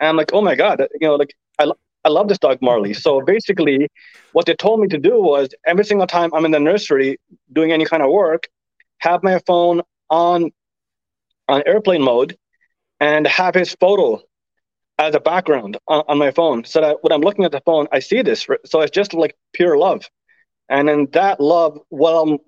[0.00, 1.70] And I'm like, oh my God, you know, like I,
[2.08, 2.94] I love this dog Marley.
[2.94, 3.86] So basically,
[4.32, 7.20] what they told me to do was every single time I'm in the nursery
[7.52, 8.48] doing any kind of work,
[8.98, 10.50] have my phone on
[11.48, 12.38] on airplane mode
[12.98, 14.22] and have his photo
[14.98, 17.86] as a background on, on my phone so that when I'm looking at the phone,
[17.92, 18.46] I see this.
[18.64, 20.08] So it's just like pure love.
[20.70, 22.38] And then that love, while I'm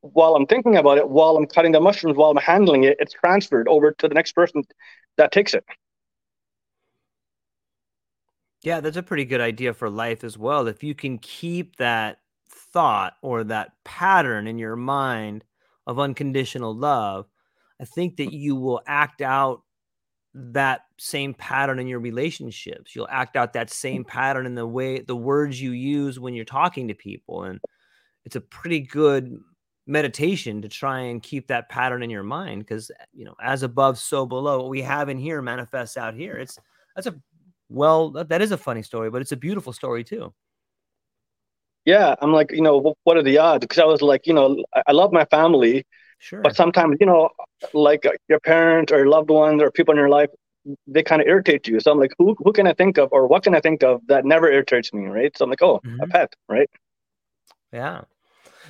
[0.00, 3.12] while I'm thinking about it, while I'm cutting the mushrooms, while I'm handling it, it's
[3.12, 4.64] transferred over to the next person
[5.16, 5.64] that takes it.
[8.66, 10.66] Yeah, that's a pretty good idea for life as well.
[10.66, 12.18] If you can keep that
[12.50, 15.44] thought or that pattern in your mind
[15.86, 17.28] of unconditional love,
[17.80, 19.62] I think that you will act out
[20.34, 22.96] that same pattern in your relationships.
[22.96, 24.10] You'll act out that same mm-hmm.
[24.10, 27.60] pattern in the way the words you use when you're talking to people and
[28.24, 29.32] it's a pretty good
[29.86, 33.96] meditation to try and keep that pattern in your mind because you know as above
[33.96, 36.58] so below what we have in here manifests out here it's
[36.96, 37.14] that's a
[37.68, 40.32] well that, that is a funny story but it's a beautiful story too.
[41.84, 43.64] Yeah i'm like you know what are the odds?
[43.64, 45.84] Because i was like you know i love my family
[46.18, 46.40] sure.
[46.40, 47.30] but sometimes you know
[47.72, 50.30] like uh, your parents or loved ones or people in your life
[50.88, 51.78] they kind of irritate you.
[51.78, 54.00] So i'm like who, who can i think of or what can i think of
[54.08, 55.36] that never irritates me right?
[55.36, 56.00] So i'm like oh mm-hmm.
[56.02, 56.70] a pet right?
[57.72, 58.02] Yeah.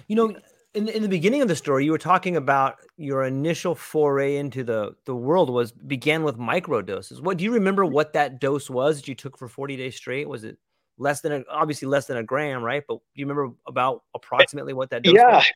[0.09, 0.37] You know
[0.77, 4.63] in in the beginning of the story, you were talking about your initial foray into
[4.63, 7.21] the the world was began with micro doses.
[7.21, 7.85] What do you remember?
[7.85, 7.95] Mm-hmm.
[7.95, 10.29] What that dose was that you took for forty days straight?
[10.29, 10.59] Was it
[10.99, 12.85] less than a, obviously less than a gram, right?
[12.87, 15.37] But do you remember about approximately what that dose yeah.
[15.37, 15.53] Was?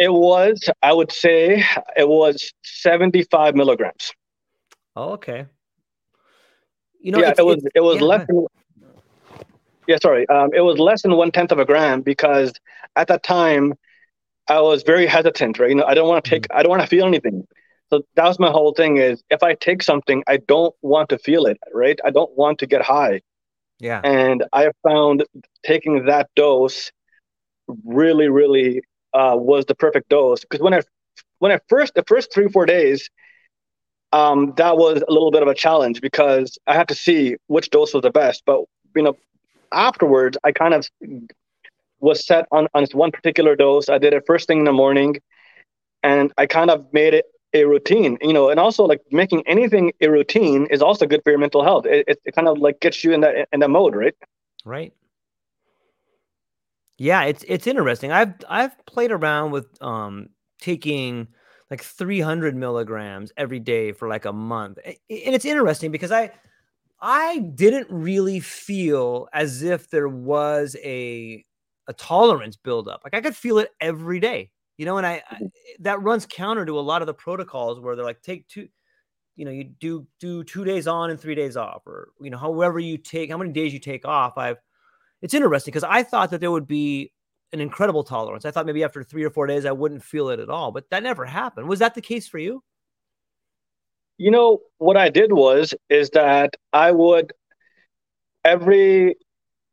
[0.00, 1.64] It was, I would say,
[1.96, 4.12] it was seventy-five milligrams.
[4.94, 5.46] Oh, okay.
[7.00, 8.46] You know, yeah, it was it was yeah, less than
[9.88, 10.28] yeah, sorry.
[10.28, 12.52] Um, it was less than one tenth of a gram because
[12.94, 13.72] at that time
[14.46, 15.70] I was very hesitant, right?
[15.70, 16.58] You know, I don't want to take, mm-hmm.
[16.58, 17.46] I don't want to feel anything.
[17.90, 21.18] So that was my whole thing is if I take something, I don't want to
[21.18, 21.98] feel it, right?
[22.04, 23.22] I don't want to get high.
[23.80, 24.02] Yeah.
[24.04, 25.24] And I found
[25.64, 26.92] taking that dose
[27.84, 28.82] really, really
[29.14, 30.82] uh, was the perfect dose because when I
[31.38, 33.08] when I first the first three four days,
[34.12, 37.70] um, that was a little bit of a challenge because I had to see which
[37.70, 38.42] dose was the best.
[38.44, 38.64] But
[38.94, 39.16] you know,
[39.72, 40.88] afterwards, I kind of
[42.00, 43.88] was set on, on this one particular dose.
[43.88, 45.16] I did it first thing in the morning,
[46.02, 49.92] and I kind of made it a routine, you know, and also like making anything
[50.00, 51.86] a routine is also good for your mental health.
[51.86, 54.14] It, it, it kind of like gets you in that in that mode, right?
[54.64, 54.92] Right.
[56.98, 58.12] Yeah, it's it's interesting.
[58.12, 61.28] I've I've played around with um taking
[61.70, 66.32] like 300 milligrams every day for like a month, and it's interesting because I
[67.00, 71.44] I didn't really feel as if there was a
[71.86, 73.00] a tolerance buildup.
[73.04, 75.50] Like I could feel it every day, you know, and I, I, mm.
[75.80, 78.68] that runs counter to a lot of the protocols where they're like take two,
[79.36, 82.38] you know, you do do two days on and three days off, or you know,
[82.38, 84.36] however you take how many days you take off.
[84.36, 84.58] I've
[85.22, 87.12] it's interesting because I thought that there would be
[87.52, 88.44] an incredible tolerance.
[88.44, 90.90] I thought maybe after three or four days I wouldn't feel it at all, but
[90.90, 91.68] that never happened.
[91.68, 92.62] Was that the case for you?
[94.18, 97.32] You know, what I did was is that I would
[98.44, 99.16] every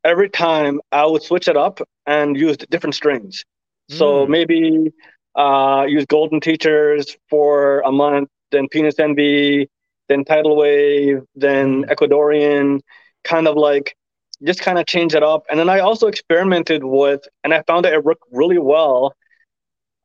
[0.04, 3.44] every time I would switch it up and use different strains.
[3.90, 4.28] So mm.
[4.28, 4.92] maybe
[5.34, 9.68] uh, use Golden Teachers for a month, then Penis Envy,
[10.08, 11.90] then Tidal Wave, then mm.
[11.90, 12.80] Ecuadorian,
[13.24, 13.96] kind of like
[14.44, 15.44] just kind of change it up.
[15.50, 19.14] And then I also experimented with, and I found that it worked really well.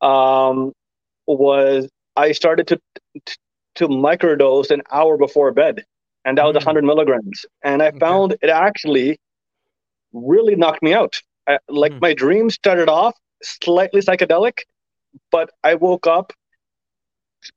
[0.02, 0.74] Um,
[1.28, 2.80] was I started to
[3.26, 3.38] to
[3.80, 5.84] microdose an hour before bed,
[6.26, 6.66] and that was mm.
[6.66, 7.46] 100 milligrams.
[7.64, 8.00] And I okay.
[8.00, 9.20] found it actually
[10.14, 11.22] really knocked me out.
[11.48, 12.02] I, like mm.
[12.02, 14.60] my dreams started off slightly psychedelic,
[15.32, 16.34] but I woke up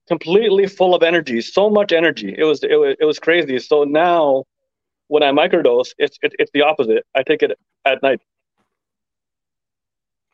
[0.08, 2.34] completely full of energy, so much energy.
[2.36, 3.58] It was it was, it was crazy.
[3.58, 4.44] So now,
[5.08, 7.04] when I microdose, it's it, it's the opposite.
[7.14, 7.52] I take it
[7.84, 8.20] at night.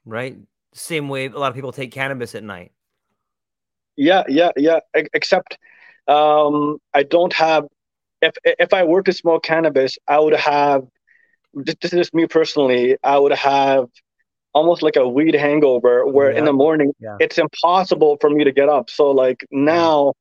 [0.05, 0.37] Right.
[0.73, 2.73] Same way a lot of people take cannabis at night.
[3.97, 4.81] Yeah, yeah, yeah.
[4.95, 5.59] Except
[6.09, 7.65] um, I don't have.
[8.23, 10.83] If if I were to smoke cannabis, I would have.
[11.55, 12.97] This, this is me personally.
[13.03, 13.87] I would have
[14.53, 16.39] almost like a weed hangover, where yeah.
[16.39, 17.17] in the morning yeah.
[17.21, 18.91] it's impossible for me to get up.
[18.91, 20.15] So like now,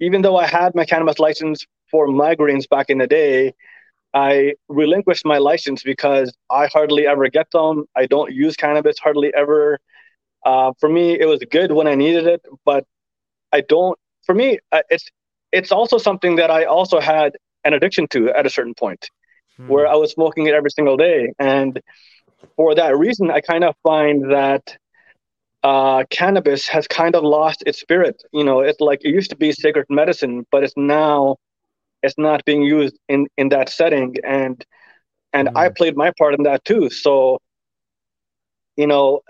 [0.00, 3.52] even though I had my cannabis license for migraines back in the day,
[4.14, 7.86] I relinquished my license because I hardly ever get them.
[7.96, 9.78] I don't use cannabis hardly ever.
[10.44, 12.84] Uh, for me, it was good when I needed it, but
[13.52, 13.98] I don't.
[14.24, 14.58] For me,
[14.90, 15.08] it's
[15.52, 19.08] it's also something that I also had an addiction to at a certain point,
[19.56, 19.68] hmm.
[19.68, 21.80] where I was smoking it every single day, and
[22.56, 24.76] for that reason, I kind of find that
[25.62, 28.22] uh, cannabis has kind of lost its spirit.
[28.32, 31.36] You know, it's like it used to be sacred medicine, but it's now
[32.02, 34.64] it's not being used in in that setting, and
[35.32, 35.56] and mm.
[35.56, 36.90] I played my part in that too.
[36.90, 37.38] So,
[38.76, 39.20] you know,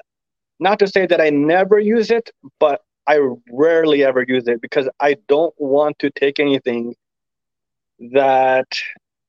[0.59, 3.19] not to say that I never use it, but I
[3.51, 6.95] rarely ever use it because I don't want to take anything
[8.13, 8.67] that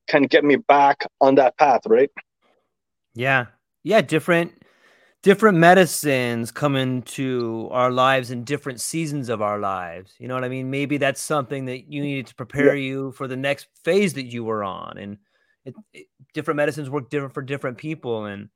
[0.08, 2.12] can get me back on that path, right?
[3.16, 3.48] Yeah.
[3.84, 4.64] Yeah, different
[5.22, 10.14] different medicines come into our lives in different seasons of our lives.
[10.20, 10.70] You know what I mean?
[10.70, 12.88] Maybe that's something that you needed to prepare yeah.
[12.88, 15.18] you for the next phase that you were on and
[15.66, 18.50] it, it, different medicines work different for different people and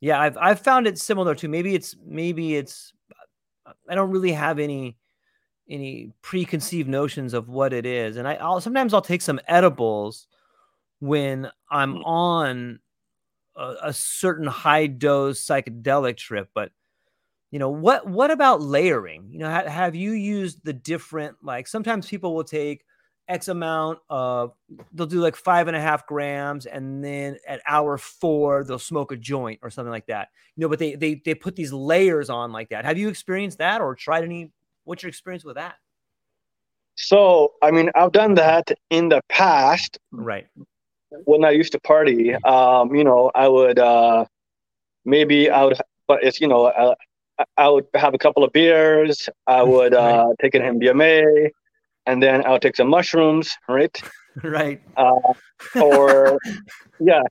[0.00, 2.92] yeah, I've I've found it similar to maybe it's maybe it's
[3.88, 4.96] I don't really have any
[5.70, 10.26] any preconceived notions of what it is, and I, I'll sometimes I'll take some edibles
[11.00, 12.02] when I'm mm.
[12.04, 12.80] on
[13.56, 16.72] a, a certain high dose psychedelic trip, but
[17.50, 21.66] you know what what about layering you know ha- have you used the different like
[21.66, 22.84] sometimes people will take
[23.28, 24.54] X amount of,
[24.92, 29.12] they'll do like five and a half grams, and then at hour four they'll smoke
[29.12, 30.28] a joint or something like that.
[30.56, 32.84] You know, but they they they put these layers on like that.
[32.84, 34.50] Have you experienced that or tried any?
[34.84, 35.76] What's your experience with that?
[36.96, 39.98] So, I mean, I've done that in the past.
[40.10, 40.48] Right.
[41.10, 44.24] When I used to party, um, you know, I would uh,
[45.04, 46.94] maybe I would, but it's you know, uh,
[47.56, 49.28] I would have a couple of beers.
[49.46, 51.50] I would uh, take an MDMA
[52.08, 54.02] and then I'll take some mushrooms, right?
[54.42, 54.80] right.
[54.96, 55.34] Uh,
[55.80, 56.38] or
[57.00, 57.22] yeah,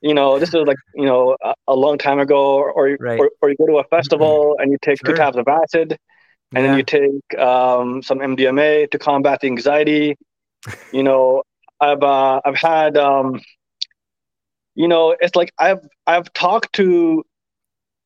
[0.00, 3.20] you know, this is like you know a, a long time ago, or right.
[3.20, 5.14] or, or, you go to a festival and you take sure.
[5.14, 5.98] two tabs of acid,
[6.54, 6.70] and yeah.
[6.70, 10.16] then you take um, some MDMA to combat the anxiety.
[10.92, 11.42] you know,
[11.80, 13.40] I've uh, I've had um,
[14.74, 17.24] you know, it's like I've I've talked to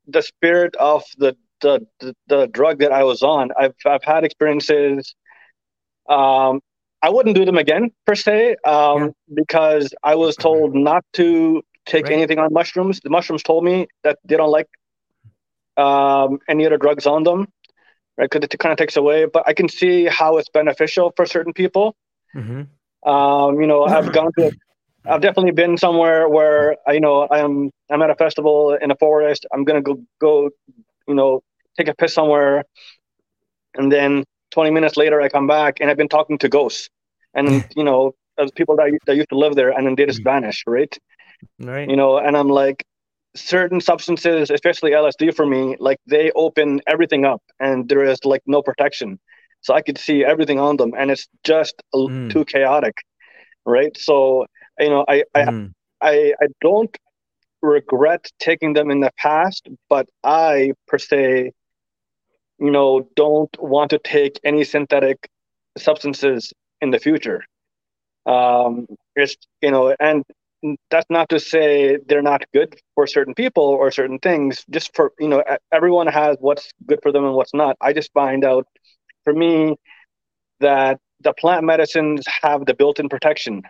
[0.09, 3.51] the spirit of the the, the, the drug that I was on.
[3.59, 5.15] I've I've had experiences
[6.09, 6.61] um,
[7.03, 9.09] I wouldn't do them again per se um, yeah.
[9.35, 12.13] because I was told not to take right.
[12.13, 13.01] anything on mushrooms.
[13.01, 14.69] The mushrooms told me that they don't like
[15.77, 17.49] um, any other drugs on them,
[18.17, 18.29] right?
[18.31, 19.27] Because it kind of takes away.
[19.27, 21.95] But I can see how it's beneficial for certain people.
[22.35, 23.09] Mm-hmm.
[23.09, 24.51] Um, you know, I've gone to,
[25.07, 29.47] I've definitely been somewhere where you know I'm I'm at a festival in a forest.
[29.53, 30.51] I'm gonna go go,
[31.07, 31.43] you know,
[31.77, 32.65] take a piss somewhere,
[33.77, 34.25] and then
[34.59, 36.91] 20 minutes later, I come back and I've been talking to ghosts
[37.33, 40.23] and, you know, as people that, that used to live there and then they just
[40.23, 40.25] mm.
[40.25, 40.99] vanish, right?
[41.61, 41.89] Right.
[41.89, 42.85] You know, and I'm like,
[43.37, 48.43] certain substances, especially LSD for me, like they open everything up and there is like
[48.47, 49.21] no protection.
[49.61, 52.29] So I could see everything on them and it's just mm.
[52.33, 52.97] too chaotic.
[53.65, 53.97] Right.
[53.97, 54.47] So,
[54.81, 55.71] you know, I, I, mm.
[56.01, 56.99] I, I don't
[57.63, 61.53] regret taking them in the past, but I per se
[62.59, 65.29] you know, don't want to take any synthetic
[65.77, 67.45] substances in the future.
[68.27, 68.87] Um,
[69.17, 70.25] it's, you know, and
[70.91, 74.65] that's not to say they're not good for certain people or certain things.
[74.71, 75.43] Just for, you know,
[75.73, 77.77] everyone has what's good for them and what's not.
[77.81, 78.67] I just find out
[79.25, 79.77] for me
[80.61, 83.63] that the plant medicines have the built in protection,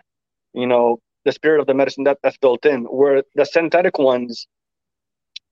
[0.53, 4.47] you know, the spirit of the medicine that, that's built in, where the synthetic ones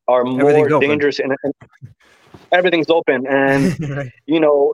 [0.07, 1.19] are more dangerous
[2.51, 4.11] everything's open and right.
[4.25, 4.73] you know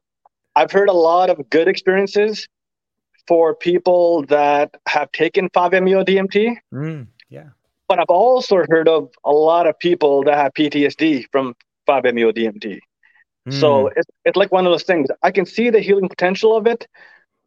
[0.56, 2.48] i've heard a lot of good experiences
[3.28, 7.50] for people that have taken 5-meo dmt mm, yeah
[7.88, 11.56] but i've also heard of a lot of people that have ptsd from
[11.88, 12.80] 5-meo dmt
[13.48, 13.54] mm.
[13.54, 16.68] so it's, it's like one of those things i can see the healing potential of
[16.68, 16.88] it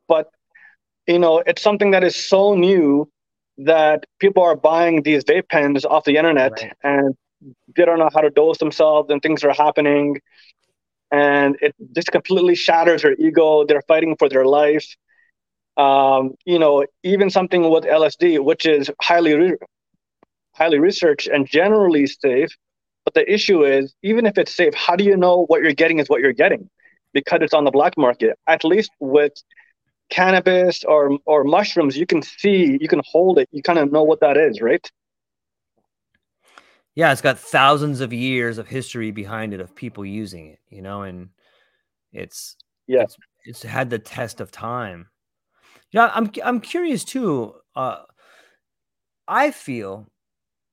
[0.08, 0.30] but
[1.06, 3.08] you know it's something that is so new
[3.58, 6.72] that people are buying these vape pens off the internet right.
[6.82, 7.14] and
[7.76, 10.20] they don't know how to dose themselves and things are happening.
[11.12, 13.64] And it just completely shatters their ego.
[13.64, 14.86] They're fighting for their life.
[15.76, 19.56] Um, you know even something with lsd which is highly re-
[20.54, 22.48] highly researched and generally safe.
[23.04, 25.98] But the issue is even if it's safe how do you know what you're getting
[25.98, 26.68] is what you're getting?
[27.12, 28.38] Because it's on the black market.
[28.46, 29.32] At least with
[30.10, 33.48] cannabis or or mushrooms you can see you can hold it.
[33.52, 34.90] You kind of know what that is right
[36.96, 40.80] yeah, it's got thousands of years of history behind it of people using it, you
[40.80, 41.28] know, and
[42.12, 45.06] it's yeah, it's, it's had the test of time.
[45.92, 47.54] Yeah, I'm I'm curious too.
[47.76, 47.98] Uh,
[49.28, 50.06] I feel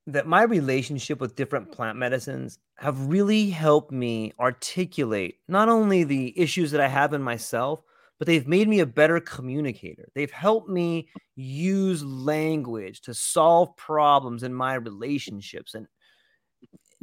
[0.06, 6.38] that my relationship with different plant medicines have really helped me articulate not only the
[6.38, 7.82] issues that I have in myself,
[8.18, 10.08] but they've made me a better communicator.
[10.14, 15.86] They've helped me use language to solve problems in my relationships and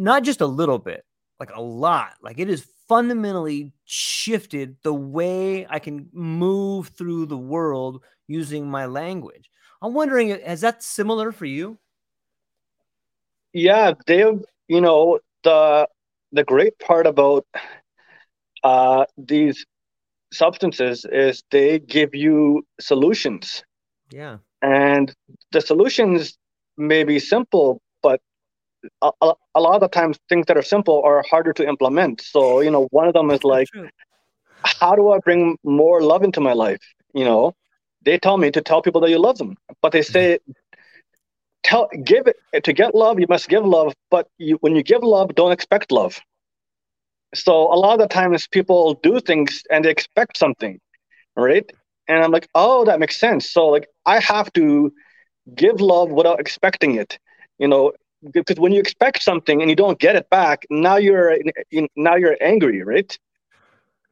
[0.01, 1.03] not just a little bit,
[1.39, 2.13] like a lot.
[2.21, 8.85] Like it has fundamentally shifted the way I can move through the world using my
[8.85, 9.49] language.
[9.81, 11.79] I'm wondering, is that similar for you?
[13.53, 15.87] yeah, they've you know the
[16.31, 17.45] the great part about
[18.63, 19.65] uh, these
[20.31, 23.63] substances is they give you solutions.
[24.11, 24.37] Yeah.
[24.61, 25.13] And
[25.51, 26.37] the solutions
[26.77, 28.21] may be simple, but
[29.01, 32.21] a, a, a, lot of the times things that are simple are harder to implement.
[32.21, 33.67] So, you know, one of them is like,
[34.63, 36.81] how do I bring more love into my life?
[37.13, 37.53] You know,
[38.03, 40.51] they tell me to tell people that you love them, but they say, mm-hmm.
[41.63, 45.03] tell, give it to get love, you must give love, but you, when you give
[45.03, 46.19] love, don't expect love.
[47.33, 50.79] So a lot of the times people do things and they expect something,
[51.35, 51.69] right?
[52.07, 53.49] And I'm like, oh, that makes sense.
[53.49, 54.91] So like I have to
[55.55, 57.17] give love without expecting it,
[57.57, 57.93] you know,
[58.33, 61.37] because when you expect something and you don't get it back, now you're
[61.95, 63.17] now you're angry, right?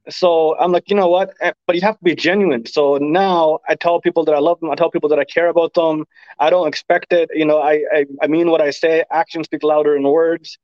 [0.09, 1.33] So I'm like, you know what?
[1.41, 2.65] Eh, but you have to be genuine.
[2.65, 4.71] So now I tell people that I love them.
[4.71, 6.05] I tell people that I care about them.
[6.39, 7.29] I don't expect it.
[7.33, 9.03] You know, I I, I mean what I say.
[9.11, 10.57] Actions speak louder than words.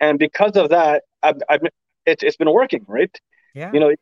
[0.00, 1.60] And because of that, I've, I've
[2.06, 3.14] it's it's been working, right?
[3.54, 3.70] Yeah.
[3.72, 3.94] You know,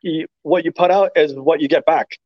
[0.00, 2.18] you, what you put out is what you get back.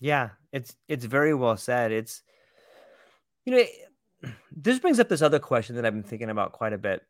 [0.00, 1.92] Yeah, it's it's very well said.
[1.92, 2.22] It's
[3.44, 3.64] you know,
[4.52, 7.02] this brings up this other question that I've been thinking about quite a bit.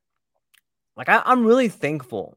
[0.96, 2.36] Like I, I'm really thankful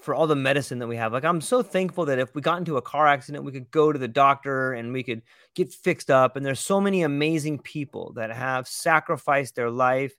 [0.00, 1.12] for all the medicine that we have.
[1.12, 3.92] Like I'm so thankful that if we got into a car accident, we could go
[3.92, 5.22] to the doctor and we could
[5.54, 6.36] get fixed up.
[6.36, 10.14] And there's so many amazing people that have sacrificed their life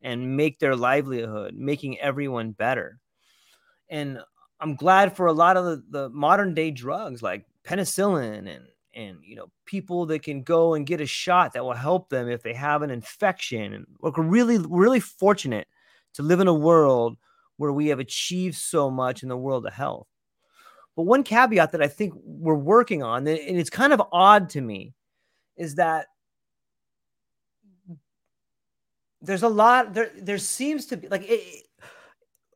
[0.00, 2.98] and make their livelihood, making everyone better.
[3.88, 4.20] And
[4.60, 8.66] I'm glad for a lot of the, the modern day drugs like penicillin and
[8.96, 12.28] and you know people that can go and get a shot that will help them
[12.28, 13.74] if they have an infection.
[13.74, 15.68] And we're really really fortunate
[16.14, 17.16] to live in a world
[17.58, 20.08] where we have achieved so much in the world of health.
[20.96, 24.60] But one caveat that I think we're working on, and it's kind of odd to
[24.60, 24.94] me,
[25.56, 26.06] is that
[29.20, 31.64] there's a lot there there seems to be like it,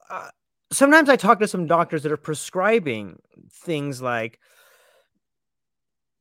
[0.09, 0.29] uh,
[0.71, 3.19] sometimes i talk to some doctors that are prescribing
[3.51, 4.39] things like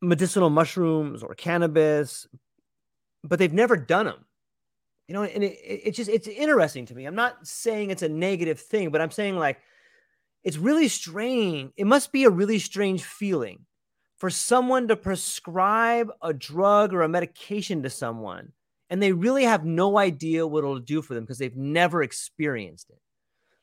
[0.02, 2.28] medicinal mushrooms or cannabis
[3.24, 4.26] but they've never done them
[5.08, 8.04] you know and it, it, it's just it's interesting to me i'm not saying it's
[8.04, 9.60] a negative thing but i'm saying like
[10.44, 13.66] it's really strange it must be a really strange feeling
[14.18, 18.52] for someone to prescribe a drug or a medication to someone
[18.90, 22.90] and they really have no idea what it'll do for them because they've never experienced
[22.90, 23.00] it.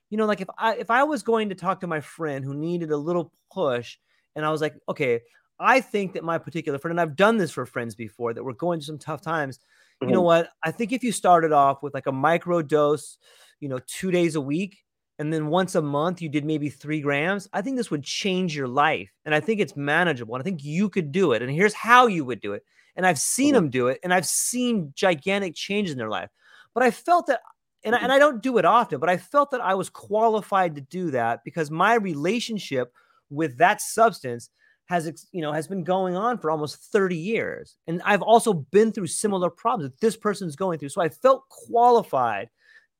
[0.09, 2.55] You know, like if I if I was going to talk to my friend who
[2.55, 3.99] needed a little push,
[4.37, 5.23] and I was like, okay,
[5.59, 8.55] I think that my particular friend, and I've done this for friends before that were
[8.55, 9.59] going through some tough times.
[9.59, 10.09] Mm-hmm.
[10.09, 10.27] You know mm-hmm.
[10.27, 10.51] what?
[10.63, 13.19] I think if you started off with like a micro dose,
[13.61, 14.79] you know, two days a week,
[15.19, 18.55] and then once a month you did maybe three grams, I think this would change
[18.55, 19.11] your life.
[19.25, 20.35] And I think it's manageable.
[20.35, 21.41] And I think you could do it.
[21.41, 22.63] And here's how you would do it
[22.97, 23.55] and I've seen mm-hmm.
[23.55, 26.31] them do it, and I've seen gigantic changes in their life.
[26.75, 27.41] But I felt that,
[27.85, 30.75] and I, and I don't do it often, but I felt that I was qualified
[30.75, 32.93] to do that because my relationship
[33.31, 34.51] with that substance
[34.87, 38.93] has you know has been going on for almost 30 years and i've also been
[38.93, 42.49] through similar problems that this person's going through so i felt qualified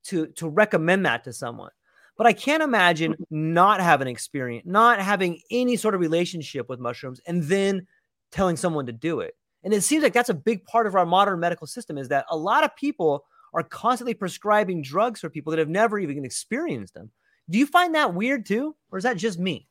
[0.05, 1.71] to to recommend that to someone
[2.17, 3.55] but i can't imagine mm-hmm.
[3.55, 7.87] not having experience not having any sort of relationship with mushrooms and then
[8.33, 9.35] telling someone to do it
[9.67, 12.27] and it seems like that's a big part of our modern medical system is that
[12.31, 16.95] a lot of people are constantly prescribing drugs for people that have never even experienced
[16.95, 17.11] them.
[17.49, 19.67] Do you find that weird too, or is that just me?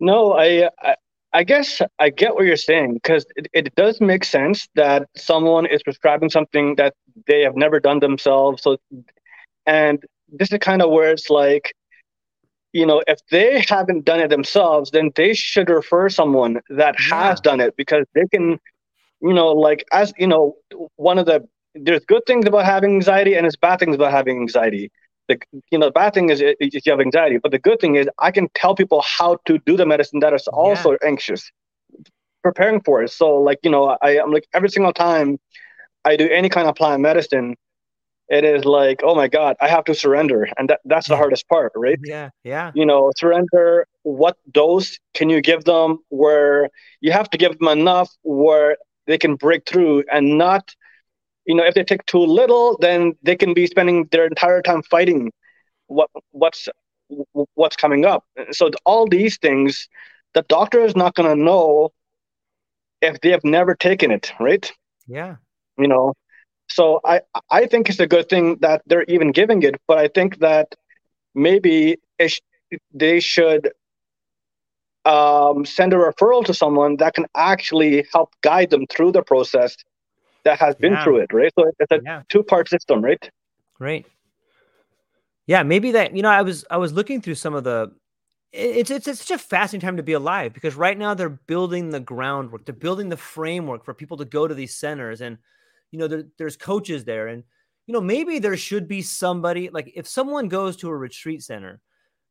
[0.00, 0.94] No, I, I,
[1.32, 5.66] I guess I get what you're saying because it, it does make sense that someone
[5.66, 6.94] is prescribing something that
[7.26, 8.62] they have never done themselves.
[8.62, 8.78] So,
[9.66, 11.74] and this is kind of where it's like
[12.72, 17.28] you know, if they haven't done it themselves, then they should refer someone that yeah.
[17.28, 18.58] has done it because they can,
[19.20, 20.54] you know, like as you know,
[20.96, 24.36] one of the there's good things about having anxiety and there's bad things about having
[24.36, 24.90] anxiety.
[25.28, 25.38] The
[25.70, 27.96] you know, the bad thing is uh, if you have anxiety, but the good thing
[27.96, 31.06] is I can tell people how to do the medicine that is also yeah.
[31.06, 31.50] anxious,
[32.42, 33.10] preparing for it.
[33.10, 35.38] So like you know, I, I'm like every single time
[36.04, 37.56] I do any kind of plant medicine,
[38.28, 40.48] it is like, oh my God, I have to surrender.
[40.58, 41.98] And that, that's the hardest part, right?
[42.02, 42.30] Yeah.
[42.44, 42.72] Yeah.
[42.74, 43.86] You know, surrender.
[44.02, 46.68] What dose can you give them where
[47.00, 48.76] you have to give them enough where
[49.06, 50.74] they can break through and not,
[51.48, 54.82] you know, if they take too little, then they can be spending their entire time
[54.82, 55.32] fighting
[55.86, 56.68] what what's
[57.54, 58.24] what's coming up.
[58.52, 59.88] So all these things,
[60.34, 61.90] the doctor is not going to know
[63.00, 64.70] if they have never taken it, right?
[65.06, 65.36] Yeah.
[65.78, 66.12] You know,
[66.68, 70.08] so I I think it's a good thing that they're even giving it, but I
[70.08, 70.74] think that
[71.34, 71.96] maybe
[72.26, 72.40] sh-
[72.92, 73.72] they should
[75.06, 79.76] um, send a referral to someone that can actually help guide them through the process
[80.48, 81.04] that has been yeah.
[81.04, 81.52] through it, right?
[81.58, 82.22] So it's a yeah.
[82.28, 83.30] two part system, right?
[83.78, 84.06] Right.
[85.46, 87.92] Yeah, maybe that you know I was I was looking through some of the
[88.52, 91.90] it's, it's it's such a fascinating time to be alive because right now they're building
[91.90, 95.36] the groundwork, they're building the framework for people to go to these centers, and
[95.90, 97.44] you know there, there's coaches there, and
[97.86, 101.80] you know maybe there should be somebody like if someone goes to a retreat center,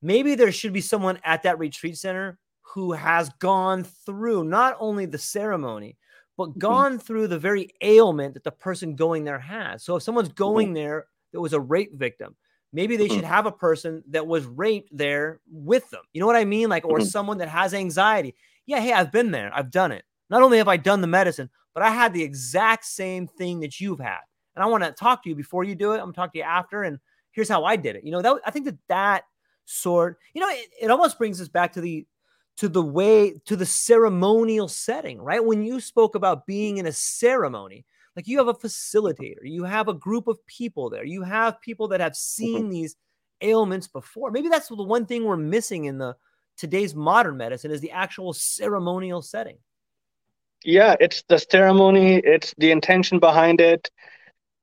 [0.02, 2.39] maybe there should be someone at that retreat center
[2.73, 5.98] who has gone through not only the ceremony
[6.38, 6.59] but mm-hmm.
[6.59, 9.84] gone through the very ailment that the person going there has.
[9.84, 10.76] So if someone's going mm-hmm.
[10.76, 12.35] there that was a rape victim,
[12.73, 13.34] Maybe they should mm-hmm.
[13.34, 16.01] have a person that was raped there with them.
[16.11, 16.69] You know what I mean?
[16.69, 18.35] Like, or someone that has anxiety.
[18.65, 19.51] Yeah, hey, I've been there.
[19.53, 20.03] I've done it.
[20.30, 23.80] Not only have I done the medicine, but I had the exact same thing that
[23.80, 24.19] you've had.
[24.55, 25.95] And I want to talk to you before you do it.
[25.95, 26.84] I'm going to talk to you after.
[26.84, 26.99] And
[27.31, 28.03] here's how I did it.
[28.03, 29.23] You know, that I think that that
[29.64, 32.05] sort, you know, it, it almost brings us back to the
[32.57, 35.43] to the way to the ceremonial setting, right?
[35.43, 37.85] When you spoke about being in a ceremony,
[38.15, 41.89] like you have a facilitator, you have a group of people there, you have people
[41.89, 42.71] that have seen mm-hmm.
[42.71, 42.95] these
[43.41, 44.31] ailments before.
[44.31, 46.15] Maybe that's the one thing we're missing in the
[46.57, 49.57] today's modern medicine is the actual ceremonial setting.
[50.63, 53.91] Yeah, it's the ceremony, it's the intention behind it.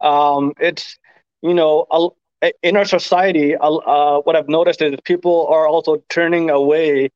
[0.01, 0.99] Um, it's
[1.41, 2.17] you know,
[2.63, 7.11] in our society, uh, what I've noticed is people are also turning away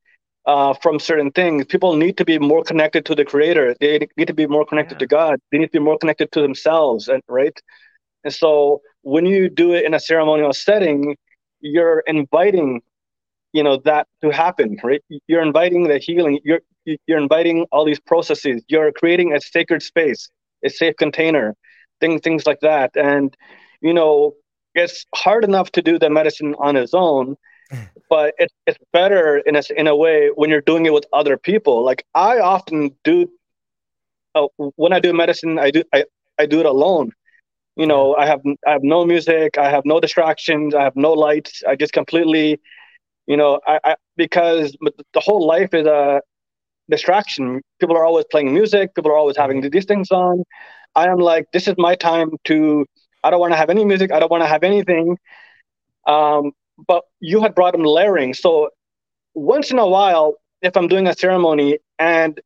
[0.49, 1.65] uh, from certain things.
[1.65, 3.75] People need to be more connected to the Creator.
[3.79, 5.05] They need to be more connected yeah.
[5.05, 5.39] to God.
[5.51, 7.57] They need to be more connected to themselves, and right.
[8.23, 11.15] And so when you do it in a ceremonial setting,
[11.61, 12.81] you're inviting,
[13.53, 15.03] you know, that to happen, right?
[15.27, 16.39] You're inviting the healing.
[16.43, 16.61] You're
[17.05, 18.63] you're inviting all these processes.
[18.69, 20.29] You're creating a sacred space,
[20.65, 21.55] a safe container,
[22.01, 22.89] things things like that.
[22.95, 23.37] And
[23.81, 24.33] you know,
[24.73, 27.35] it's hard enough to do the medicine on its own
[28.09, 31.37] but it, it's better in a, in a way when you're doing it with other
[31.37, 31.83] people.
[31.83, 33.27] Like I often do,
[34.35, 36.05] uh, when I do medicine, I do I,
[36.39, 37.11] I do it alone.
[37.75, 41.13] You know, I have I have no music, I have no distractions, I have no
[41.13, 41.63] lights.
[41.67, 42.59] I just completely,
[43.27, 44.75] you know, I, I because
[45.13, 46.21] the whole life is a
[46.89, 47.61] distraction.
[47.79, 48.93] People are always playing music.
[48.95, 50.43] People are always having these things on.
[50.95, 52.85] I am like, this is my time to.
[53.23, 54.11] I don't want to have any music.
[54.11, 55.17] I don't want to have anything.
[56.07, 56.51] Um,
[56.87, 58.33] but you had brought him layering.
[58.33, 58.69] So
[59.33, 62.39] once in a while, if I'm doing a ceremony and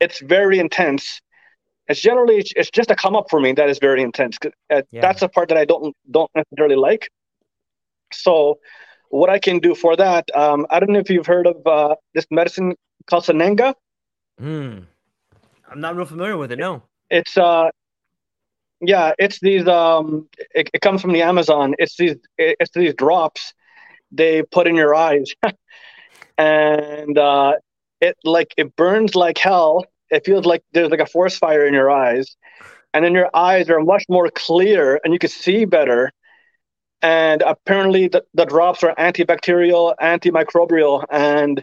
[0.00, 1.20] it's very intense,
[1.88, 4.38] it's generally it's just a come up for me that is very intense.
[4.70, 5.00] Uh, yeah.
[5.00, 7.10] That's a part that I don't don't necessarily like.
[8.12, 8.58] So
[9.08, 11.94] what I can do for that, um, I don't know if you've heard of uh,
[12.14, 12.74] this medicine
[13.06, 13.74] called Sananga.
[14.40, 14.86] Mm.
[15.70, 16.58] I'm not real familiar with it.
[16.58, 16.82] No.
[17.10, 17.70] It's uh,
[18.80, 21.74] yeah, it's these um, it, it comes from the Amazon.
[21.78, 23.52] It's these it's these drops
[24.14, 25.32] they put in your eyes,
[26.38, 27.54] and uh,
[28.00, 29.84] it like it burns like hell.
[30.10, 32.36] It feels like there's like a forest fire in your eyes,
[32.92, 36.12] and then your eyes are much more clear and you can see better.
[37.02, 41.62] And apparently, the, the drops are antibacterial, antimicrobial, and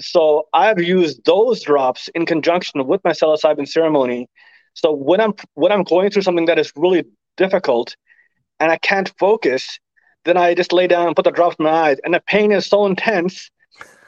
[0.00, 4.28] so I've used those drops in conjunction with my psilocybin ceremony.
[4.74, 7.04] So when I'm when I'm going through something that is really
[7.36, 7.94] difficult
[8.58, 9.78] and I can't focus,
[10.24, 12.52] then I just lay down and put the drops in my eyes, and the pain
[12.52, 13.50] is so intense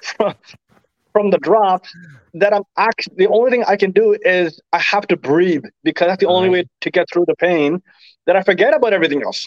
[0.03, 0.35] from,
[1.13, 1.93] from the drops
[2.35, 6.09] that I'm actually the only thing I can do is I have to breathe because
[6.09, 7.83] that's the only way to get through the pain.
[8.27, 9.47] That I forget about everything else.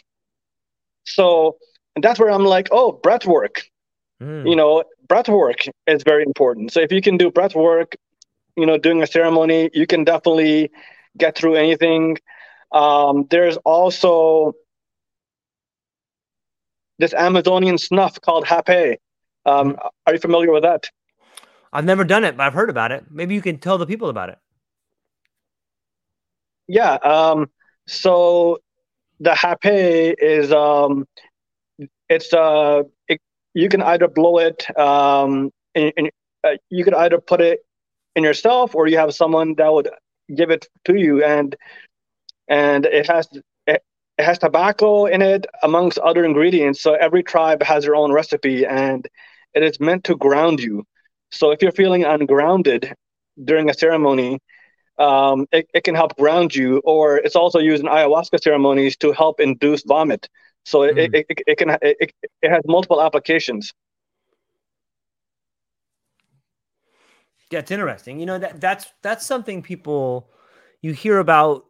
[1.06, 1.58] So
[1.98, 3.64] and that's where I'm like, oh, breath work.
[4.22, 4.48] Mm.
[4.48, 6.72] You know, breath work is very important.
[6.72, 7.96] So if you can do breath work,
[8.56, 10.70] you know, doing a ceremony, you can definitely
[11.18, 12.18] get through anything.
[12.72, 14.54] Um, there's also
[17.00, 19.00] this Amazonian snuff called Hape.
[19.46, 20.90] Um, are you familiar with that?
[21.72, 23.06] I've never done it, but I've heard about it.
[23.10, 24.38] Maybe you can tell the people about it.
[26.68, 26.94] Yeah.
[26.96, 27.50] Um,
[27.88, 28.60] so
[29.20, 31.08] the Hape is um,
[32.10, 33.22] it's uh, it,
[33.54, 36.10] you can either blow it, um, in, in,
[36.44, 37.60] uh, you could either put it
[38.16, 39.90] in yourself, or you have someone that would
[40.36, 41.56] give it to you, and
[42.48, 43.28] and it has
[44.18, 48.66] it has tobacco in it amongst other ingredients so every tribe has their own recipe
[48.66, 49.08] and
[49.54, 50.86] it is meant to ground you.
[51.32, 52.94] So if you're feeling ungrounded
[53.44, 54.40] during a ceremony
[55.00, 59.12] um, it, it can help ground you or it's also used in ayahuasca ceremonies to
[59.12, 60.28] help induce vomit.
[60.66, 60.98] So mm.
[60.98, 62.12] it, it, it, can it,
[62.42, 63.74] it has multiple applications.
[67.52, 68.20] Yeah it's interesting.
[68.20, 70.30] You know that that's that's something people
[70.82, 71.67] you hear about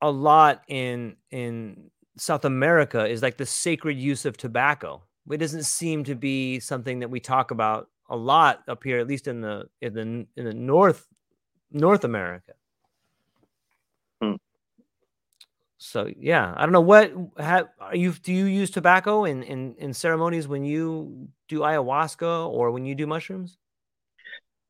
[0.00, 5.02] a lot in in South America is like the sacred use of tobacco.
[5.30, 9.06] It doesn't seem to be something that we talk about a lot up here, at
[9.06, 11.06] least in the in the in the North
[11.70, 12.52] North America.
[14.22, 14.34] Hmm.
[15.78, 19.74] So yeah, I don't know what have are you do you use tobacco in, in
[19.78, 23.58] in ceremonies when you do ayahuasca or when you do mushrooms?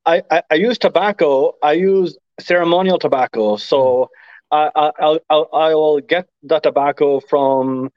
[0.06, 1.54] I, I, I use tobacco.
[1.62, 3.56] I use ceremonial tobacco.
[3.56, 4.10] So
[4.50, 7.90] I, I, I'll, I will get the tobacco from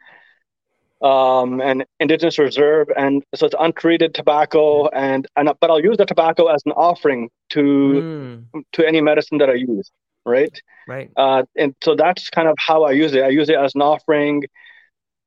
[1.02, 6.06] um, an indigenous reserve, and so it's untreated tobacco, and and but I'll use the
[6.06, 8.64] tobacco as an offering to mm.
[8.74, 9.92] to any medicine that I use,
[10.26, 10.62] right?
[10.88, 11.10] Right.
[11.16, 13.24] Uh, and so that's kind of how I use it.
[13.24, 14.44] I use it as an offering.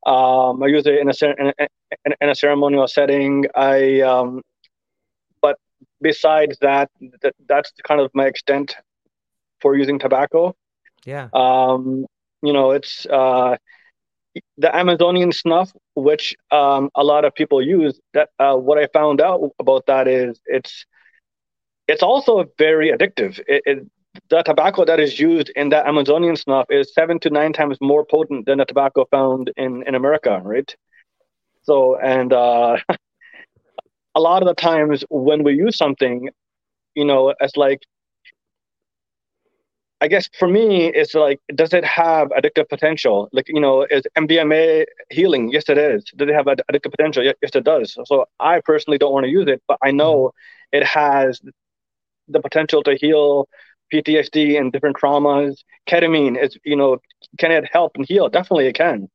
[0.04, 3.46] Um, I use it in a in a, in a ceremonial setting.
[3.54, 4.42] I um,
[5.40, 5.56] but
[6.02, 6.90] besides that,
[7.22, 8.76] that, that's kind of my extent
[9.60, 10.54] for using tobacco.
[11.04, 11.28] Yeah.
[11.32, 12.06] Um,
[12.42, 13.56] you know, it's uh,
[14.58, 17.98] the Amazonian snuff, which um, a lot of people use.
[18.14, 20.86] That uh, what I found out about that is it's
[21.88, 23.38] it's also very addictive.
[23.46, 23.86] It, it,
[24.28, 28.04] the tobacco that is used in that Amazonian snuff is seven to nine times more
[28.04, 30.74] potent than the tobacco found in in America, right?
[31.62, 32.76] So, and uh,
[34.14, 36.28] a lot of the times when we use something,
[36.94, 37.82] you know, as like
[40.02, 43.28] I guess for me, it's like, does it have addictive potential?
[43.32, 45.52] Like, you know, is MDMA healing?
[45.52, 46.02] Yes, it is.
[46.16, 47.22] Does it have addictive potential?
[47.22, 47.96] Yes, it does.
[48.06, 50.78] So I personally don't want to use it, but I know mm-hmm.
[50.78, 51.40] it has
[52.26, 53.46] the potential to heal
[53.94, 55.58] PTSD and different traumas.
[55.88, 56.98] Ketamine is, you know,
[57.38, 58.28] can it help and heal?
[58.28, 59.08] Definitely it can.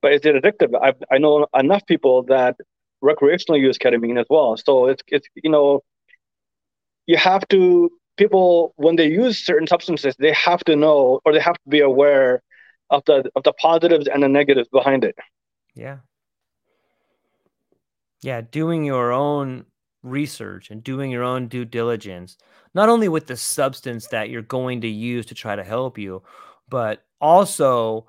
[0.00, 0.70] But is it addictive?
[0.80, 2.56] I, I know enough people that
[3.04, 4.56] recreationally use ketamine as well.
[4.56, 5.82] So it's, it's, you know,
[7.04, 7.90] you have to
[8.22, 11.80] people when they use certain substances they have to know or they have to be
[11.80, 12.42] aware
[12.90, 15.16] of the of the positives and the negatives behind it.
[15.74, 15.98] Yeah.
[18.22, 19.64] Yeah doing your own
[20.02, 22.36] research and doing your own due diligence
[22.74, 26.22] not only with the substance that you're going to use to try to help you
[26.68, 28.06] but also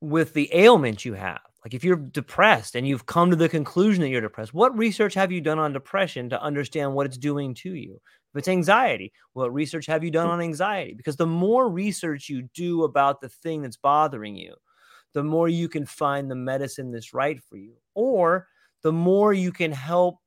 [0.00, 1.40] with the ailment you have.
[1.64, 5.14] Like if you're depressed and you've come to the conclusion that you're depressed what research
[5.14, 8.00] have you done on depression to understand what it's doing to you
[8.34, 10.32] if it's anxiety, what research have you done mm.
[10.32, 10.94] on anxiety?
[10.94, 14.54] Because the more research you do about the thing that's bothering you,
[15.14, 18.46] the more you can find the medicine that's right for you, or
[18.82, 20.18] the more you can help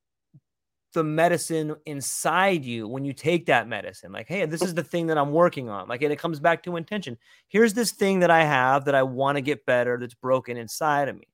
[0.93, 4.11] the medicine inside you when you take that medicine.
[4.11, 5.87] Like, hey, this is the thing that I'm working on.
[5.87, 7.17] Like, and it comes back to intention.
[7.47, 11.07] Here's this thing that I have that I want to get better that's broken inside
[11.07, 11.27] of me.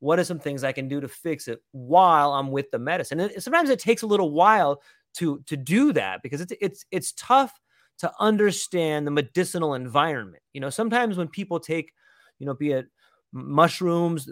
[0.00, 3.20] What are some things I can do to fix it while I'm with the medicine?
[3.20, 4.80] And sometimes it takes a little while
[5.14, 7.58] to to do that because it's it's it's tough
[7.98, 10.42] to understand the medicinal environment.
[10.52, 11.92] You know, sometimes when people take,
[12.38, 12.86] you know, be it
[13.32, 14.30] mushrooms,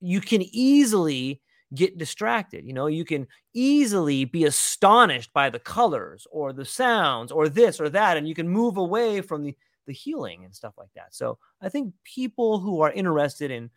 [0.00, 1.40] you can easily
[1.74, 2.64] get distracted.
[2.64, 7.80] You know, you can easily be astonished by the colors or the sounds or this
[7.80, 11.14] or that, and you can move away from the the healing and stuff like that.
[11.14, 13.70] So I think people who are interested in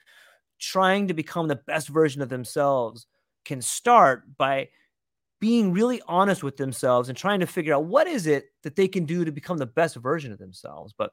[0.57, 3.05] trying to become the best version of themselves
[3.45, 4.69] can start by
[5.39, 8.87] being really honest with themselves and trying to figure out what is it that they
[8.87, 10.93] can do to become the best version of themselves.
[10.97, 11.11] But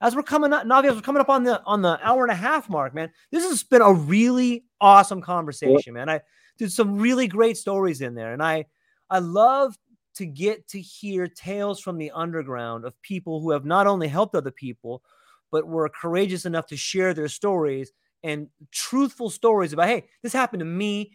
[0.00, 2.32] as we're coming up, Navi, as we're coming up on the on the hour and
[2.32, 6.08] a half mark, man, this has been a really awesome conversation, man.
[6.08, 6.20] I
[6.56, 8.66] did some really great stories in there, and I
[9.10, 9.76] I love
[10.16, 14.34] to get to hear tales from the underground of people who have not only helped
[14.34, 15.02] other people,
[15.50, 17.92] but were courageous enough to share their stories
[18.24, 21.12] and truthful stories about, hey, this happened to me.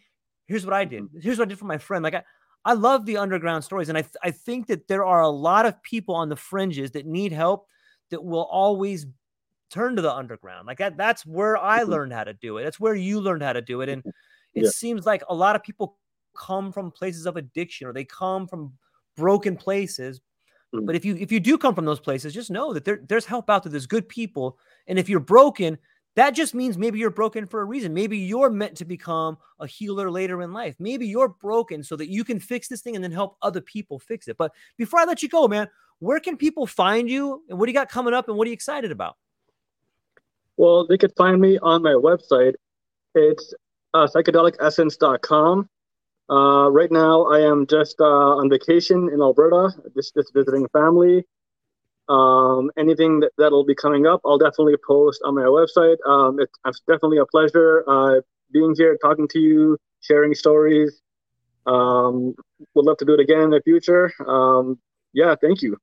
[0.48, 1.03] Here's what I did.
[1.03, 1.19] Mm-hmm.
[1.19, 2.03] Here's what I did for my friend.
[2.03, 2.23] Like I,
[2.65, 3.90] I love the underground stories.
[3.90, 6.91] And I, th- I think that there are a lot of people on the fringes
[6.91, 7.68] that need help
[8.10, 9.06] that will always
[9.69, 10.68] turn to the underground.
[10.68, 11.91] Like that, that's where I mm-hmm.
[11.91, 12.64] learned how to do it.
[12.64, 13.90] That's where you learned how to do it.
[13.90, 14.03] And
[14.53, 14.69] it yeah.
[14.69, 15.98] seems like a lot of people
[16.35, 18.73] come from places of addiction or they come from
[19.18, 20.22] broken places.
[20.73, 20.85] Mm-hmm.
[20.85, 23.26] But if you if you do come from those places, just know that there, there's
[23.26, 23.72] help out there.
[23.72, 24.57] There's good people.
[24.88, 25.77] And if you're broken,
[26.15, 27.94] that just means maybe you're broken for a reason.
[27.94, 30.76] Maybe you're meant to become a healer later in life.
[30.80, 33.99] Maybe you're broken so that you can fix this thing and then help other people
[33.99, 34.38] fix it.
[34.38, 35.68] But before I let you go, man,
[35.99, 38.49] where can people find you and what do you got coming up and what are
[38.49, 39.15] you excited about?
[40.57, 42.53] Well, they could find me on my website.
[43.15, 43.53] It's
[43.94, 45.69] uh, psychedelicessence.com.
[46.30, 48.06] Uh, right now, I am just uh,
[48.38, 51.26] on vacation in Alberta, just, just visiting family.
[52.10, 55.98] Um, anything that, that'll be coming up, I'll definitely post on my website.
[56.06, 58.22] Um, it's, it's definitely a pleasure uh,
[58.52, 61.02] being here, talking to you, sharing stories.
[61.66, 62.36] Um,
[62.76, 64.12] would love to do it again in the future.
[64.28, 64.80] Um,
[65.14, 65.78] yeah, thank you.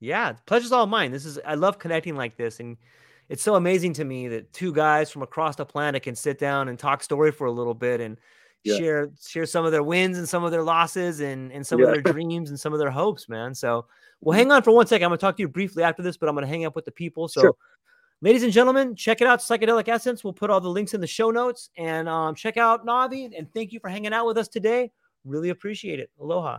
[0.00, 1.12] Yeah, pleasure's all mine.
[1.12, 2.78] This is I love connecting like this, and
[3.28, 6.68] it's so amazing to me that two guys from across the planet can sit down
[6.68, 8.16] and talk story for a little bit and
[8.64, 8.76] yeah.
[8.76, 11.86] share share some of their wins and some of their losses and and some yeah.
[11.86, 13.54] of their dreams and some of their hopes, man.
[13.54, 13.86] So
[14.20, 15.04] well, hang on for one second.
[15.04, 16.76] I'm going to talk to you briefly after this, but I'm going to hang up
[16.76, 17.26] with the people.
[17.26, 17.54] So, sure.
[18.20, 20.22] ladies and gentlemen, check it out, Psychedelic Essence.
[20.22, 23.30] We'll put all the links in the show notes and um, check out Navi.
[23.36, 24.90] And thank you for hanging out with us today.
[25.24, 26.10] Really appreciate it.
[26.20, 26.58] Aloha.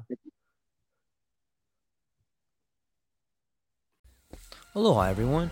[4.73, 5.51] Aloha, everyone.